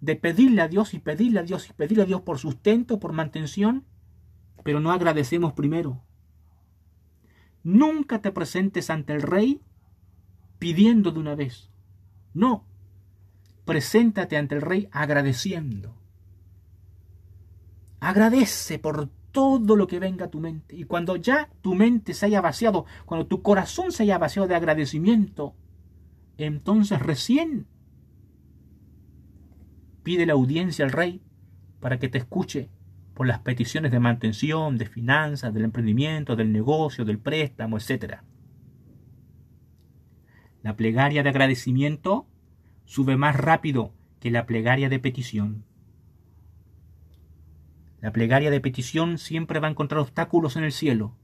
[0.00, 3.12] de pedirle a Dios y pedirle a Dios y pedirle a Dios por sustento, por
[3.12, 3.84] mantención,
[4.62, 6.00] pero no agradecemos primero.
[7.62, 9.60] Nunca te presentes ante el rey
[10.64, 11.68] pidiendo de una vez.
[12.32, 12.64] No,
[13.66, 15.94] preséntate ante el rey agradeciendo.
[18.00, 20.74] Agradece por todo lo que venga a tu mente.
[20.74, 24.54] Y cuando ya tu mente se haya vaciado, cuando tu corazón se haya vaciado de
[24.54, 25.54] agradecimiento,
[26.38, 27.66] entonces recién
[30.02, 31.20] pide la audiencia al rey
[31.80, 32.70] para que te escuche
[33.12, 38.22] por las peticiones de mantención, de finanzas, del emprendimiento, del negocio, del préstamo, etc.
[40.64, 42.26] La plegaria de agradecimiento
[42.86, 45.66] sube más rápido que la plegaria de petición.
[48.00, 51.14] La plegaria de petición siempre va a encontrar obstáculos en el cielo.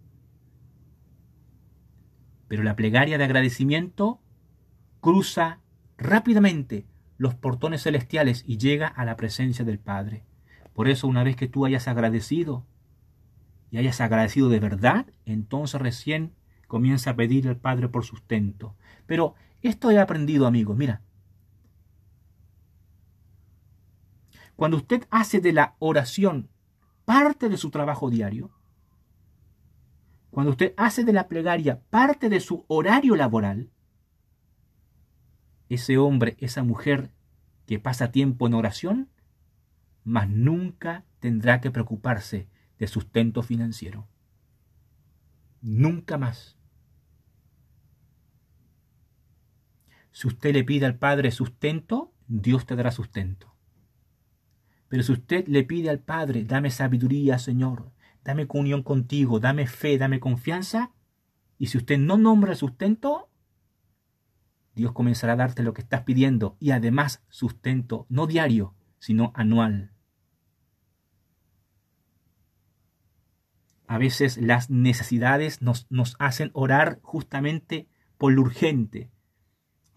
[2.49, 4.21] Pero la plegaria de agradecimiento
[5.01, 5.61] cruza
[5.97, 6.87] rápidamente
[7.17, 10.23] los portones celestiales y llega a la presencia del Padre.
[10.75, 12.67] Por eso una vez que tú hayas agradecido
[13.71, 16.35] y hayas agradecido de verdad, entonces recién
[16.71, 18.77] comienza a pedir al Padre por sustento.
[19.07, 20.77] Pero esto he aprendido, amigos.
[20.77, 21.03] Mira,
[24.55, 26.49] cuando usted hace de la oración
[27.05, 28.53] parte de su trabajo diario,
[30.31, 33.73] cuando usted hace de la plegaria parte de su horario laboral,
[35.69, 37.11] ese hombre, esa mujer
[37.67, 39.09] que pasa tiempo en oración,
[40.05, 42.49] más nunca tendrá que preocuparse
[42.79, 44.07] de sustento financiero.
[45.63, 46.60] Nunca más.
[50.13, 53.55] Si usted le pide al Padre sustento, Dios te dará sustento.
[54.89, 57.93] Pero si usted le pide al Padre, dame sabiduría, Señor,
[58.25, 60.93] dame comunión contigo, dame fe, dame confianza,
[61.59, 63.31] y si usted no nombra sustento,
[64.75, 69.93] Dios comenzará a darte lo que estás pidiendo y además sustento, no diario, sino anual.
[73.87, 77.89] A veces las necesidades nos, nos hacen orar justamente
[78.19, 79.11] por lo urgente,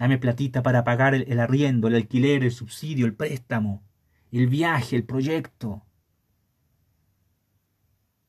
[0.03, 3.85] Dame platita para pagar el, arriendo, el alquiler, el subsidio, el préstamo,
[4.33, 5.81] el viaje, el proyecto.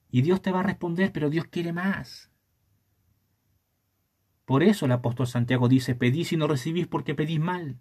[0.09, 2.31] Y Dios te va a responder, pero Dios quiere más.
[4.45, 7.81] Por eso el apóstol Santiago dice, pedís y no recibís porque pedís mal.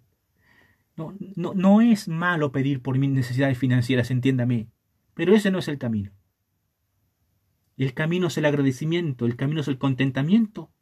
[0.96, 4.66] No, no, no es malo pedir por mis necesidades financieras, entiéndame,
[5.14, 6.10] pero ese no es el camino.
[7.76, 10.73] El camino es el agradecimiento, el camino es el contentamiento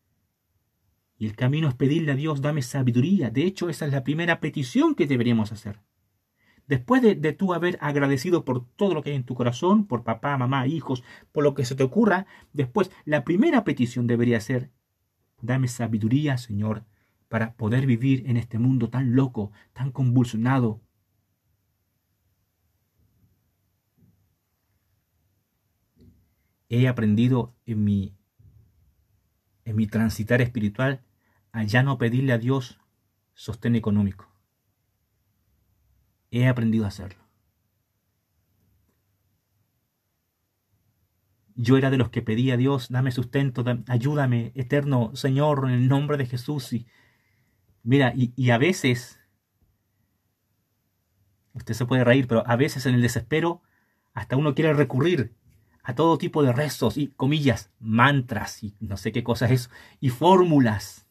[1.23, 3.31] y el camino es pedirle a Dios, dame sabiduría.
[3.31, 5.79] De hecho, esa es la primera petición que deberíamos hacer.
[6.67, 10.03] Después de, de, tú haber agradecido por todo lo que hay en tu corazón, por
[10.03, 14.73] papá, mamá, hijos, por lo que se te ocurra, después la primera petición debería ser,
[15.41, 16.87] dame sabiduría, Señor,
[17.29, 20.81] para poder vivir en este mundo tan loco, tan convulsionado.
[26.69, 28.17] He aprendido en mi,
[29.65, 31.05] en mi transitar espiritual
[31.53, 32.79] a ya no pedirle a Dios
[33.35, 34.29] sostén económico.
[36.31, 37.23] He aprendido a hacerlo.
[41.55, 45.89] Yo era de los que pedía a Dios, dame sustento, ayúdame, eterno Señor, en el
[45.89, 46.73] nombre de Jesús.
[46.73, 46.87] Y,
[47.83, 49.21] mira, y, a veces,
[51.53, 53.61] usted se puede reír, pero a veces en el desespero,
[54.15, 55.35] hasta uno quiere recurrir
[55.83, 60.09] a todo tipo de rezos y comillas, mantras y no sé qué cosas es, y
[60.09, 61.07] fórmulas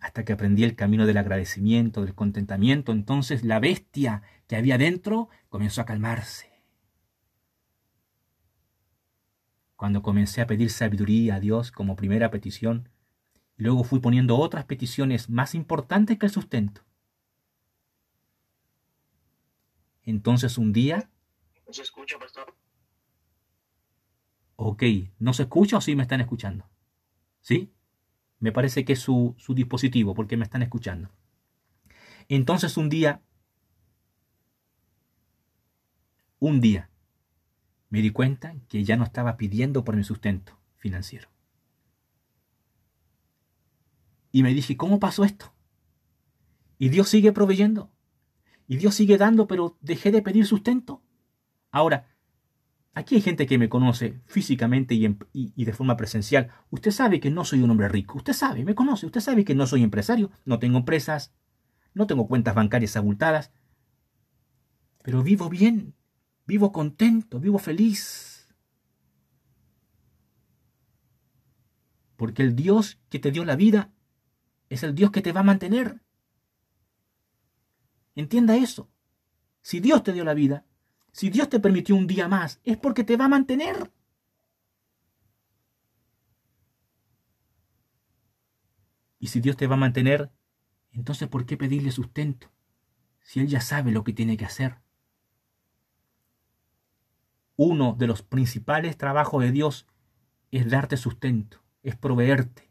[0.00, 5.28] hasta que aprendí el camino del agradecimiento, del contentamiento, entonces la bestia que había dentro
[5.48, 6.50] comenzó a calmarse.
[9.76, 12.88] Cuando comencé a pedir sabiduría a Dios como primera petición,
[13.56, 16.82] y luego fui poniendo otras peticiones más importantes que el sustento.
[20.02, 21.10] Entonces un día...
[21.66, 22.54] ¿No se escucha, pastor?
[24.56, 24.82] Ok,
[25.18, 26.68] ¿no se escucha o sí me están escuchando?
[27.40, 27.72] ¿Sí?
[28.40, 31.10] Me parece que es su, su dispositivo porque me están escuchando.
[32.28, 33.22] Entonces un día,
[36.38, 36.90] un día,
[37.90, 41.28] me di cuenta que ya no estaba pidiendo por mi sustento financiero.
[44.32, 45.52] Y me dije, ¿cómo pasó esto?
[46.78, 47.90] Y Dios sigue proveyendo.
[48.66, 51.02] Y Dios sigue dando, pero dejé de pedir sustento.
[51.72, 52.09] Ahora,
[52.94, 56.50] aquí hay gente que me conoce físicamente y, de forma presencial.
[56.70, 58.18] Usted sabe que no soy un hombre rico.
[58.18, 59.06] Usted sabe, me conoce.
[59.06, 60.30] Usted sabe que no soy empresario.
[60.44, 61.32] No tengo empresas.
[61.94, 63.52] No tengo cuentas bancarias abultadas.
[65.02, 65.94] Pero vivo bien.
[66.46, 67.40] Vivo contento.
[67.40, 68.54] Vivo feliz.
[72.16, 73.92] Porque el Dios que te dio la vida
[74.68, 76.00] es el Dios que te va a mantener.
[78.14, 78.90] Entienda eso.
[79.62, 80.66] Si Dios te dio la vida,
[81.12, 83.90] si Dios te permitió un día más, es porque te va a mantener.
[89.18, 90.30] Y si Dios te va a mantener,
[90.92, 92.50] entonces ¿por qué pedirle sustento?
[93.20, 94.78] Si Él ya sabe lo que tiene que hacer.
[97.56, 99.86] Uno de los principales trabajos de Dios
[100.50, 102.70] es darte sustento, es proveerte.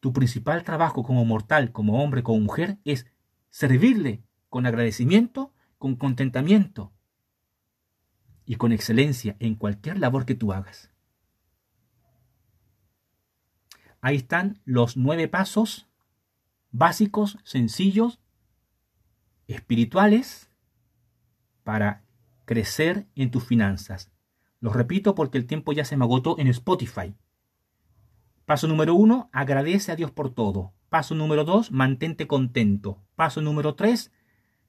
[0.00, 3.06] Tu principal trabajo como mortal, como hombre, como mujer, es
[3.50, 6.92] servirle con agradecimiento, con contentamiento
[8.44, 10.92] y con excelencia en cualquier labor que tú hagas.
[14.00, 15.88] Ahí están los nueve pasos
[16.70, 18.20] básicos, sencillos,
[19.48, 20.50] espirituales,
[21.64, 22.04] para
[22.44, 24.12] crecer en tus finanzas.
[24.60, 27.14] Los repito porque el tiempo ya se me agotó en Spotify.
[28.44, 30.72] Paso número uno, agradece a Dios por todo.
[30.88, 33.02] Paso número dos, mantente contento.
[33.16, 34.12] Paso número tres,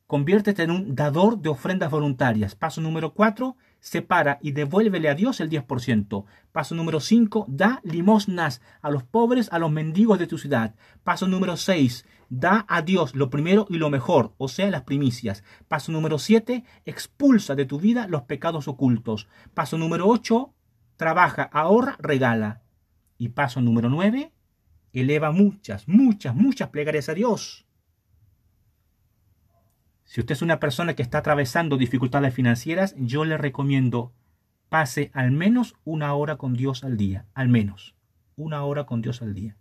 [0.08, 2.56] conviértete en un dador de ofrendas voluntarias.
[2.56, 6.26] Paso número cuatro, separa y devuélvele a Dios el 10%.
[6.52, 10.76] Paso número cinco, da limosnas a los pobres, a los mendigos de tu ciudad.
[11.04, 15.44] Paso número seis, da a Dios lo primero y lo mejor, o sea, las primicias.
[15.68, 19.28] Paso número siete, expulsa de tu vida los pecados ocultos.
[19.54, 20.54] Paso número ocho,
[20.96, 22.62] trabaja, ahorra, regala.
[23.18, 24.32] Y paso número 9,
[24.94, 27.67] eleva muchas, muchas, muchas plegarias a Dios.
[30.08, 34.14] Si usted es una persona que está atravesando dificultades financieras, yo le recomiendo
[34.70, 37.94] pase al menos una hora con Dios al día, al menos
[38.38, 39.58] una hora con Dios al día.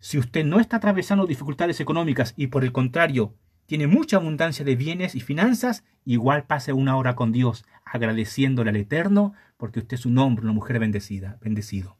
[0.00, 3.34] Si usted no está atravesando dificultades económicas y por el contrario
[3.64, 8.76] tiene mucha abundancia de bienes y finanzas, igual pase una hora con Dios, agradeciéndole al
[8.76, 11.96] Eterno, porque usted es un hombre, una mujer bendecida, bendecido.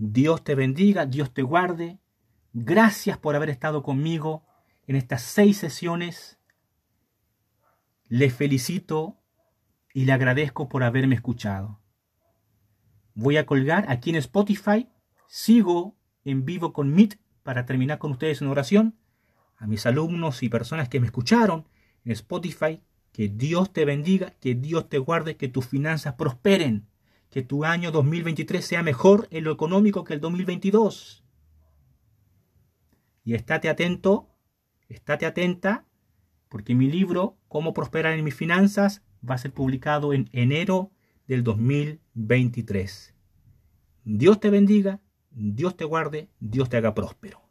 [0.00, 1.98] Dios te bendiga, Dios te guarde.
[2.52, 4.46] Gracias por haber estado conmigo
[4.86, 6.38] en estas seis sesiones.
[8.06, 9.18] Le felicito
[9.92, 11.80] y le agradezco por haberme escuchado.
[13.14, 14.88] Voy a colgar aquí en Spotify.
[15.26, 18.96] Sigo en vivo con Meet para terminar con ustedes en oración,
[19.56, 21.66] a mis alumnos y personas que me escucharon
[22.04, 22.80] en Spotify,
[23.10, 26.86] que Dios te bendiga, que Dios te guarde, que tus finanzas prosperen,
[27.30, 31.24] que tu año 2023 sea mejor en lo económico que el 2022.
[33.24, 34.28] Y estate atento,
[34.88, 35.86] estate atenta,
[36.48, 40.90] porque mi libro, Cómo prosperar en mis finanzas, va a ser publicado en enero
[41.26, 43.14] del 2023.
[44.04, 45.00] Dios te bendiga
[45.30, 47.47] Dios te guarde, Dios te haga próspero.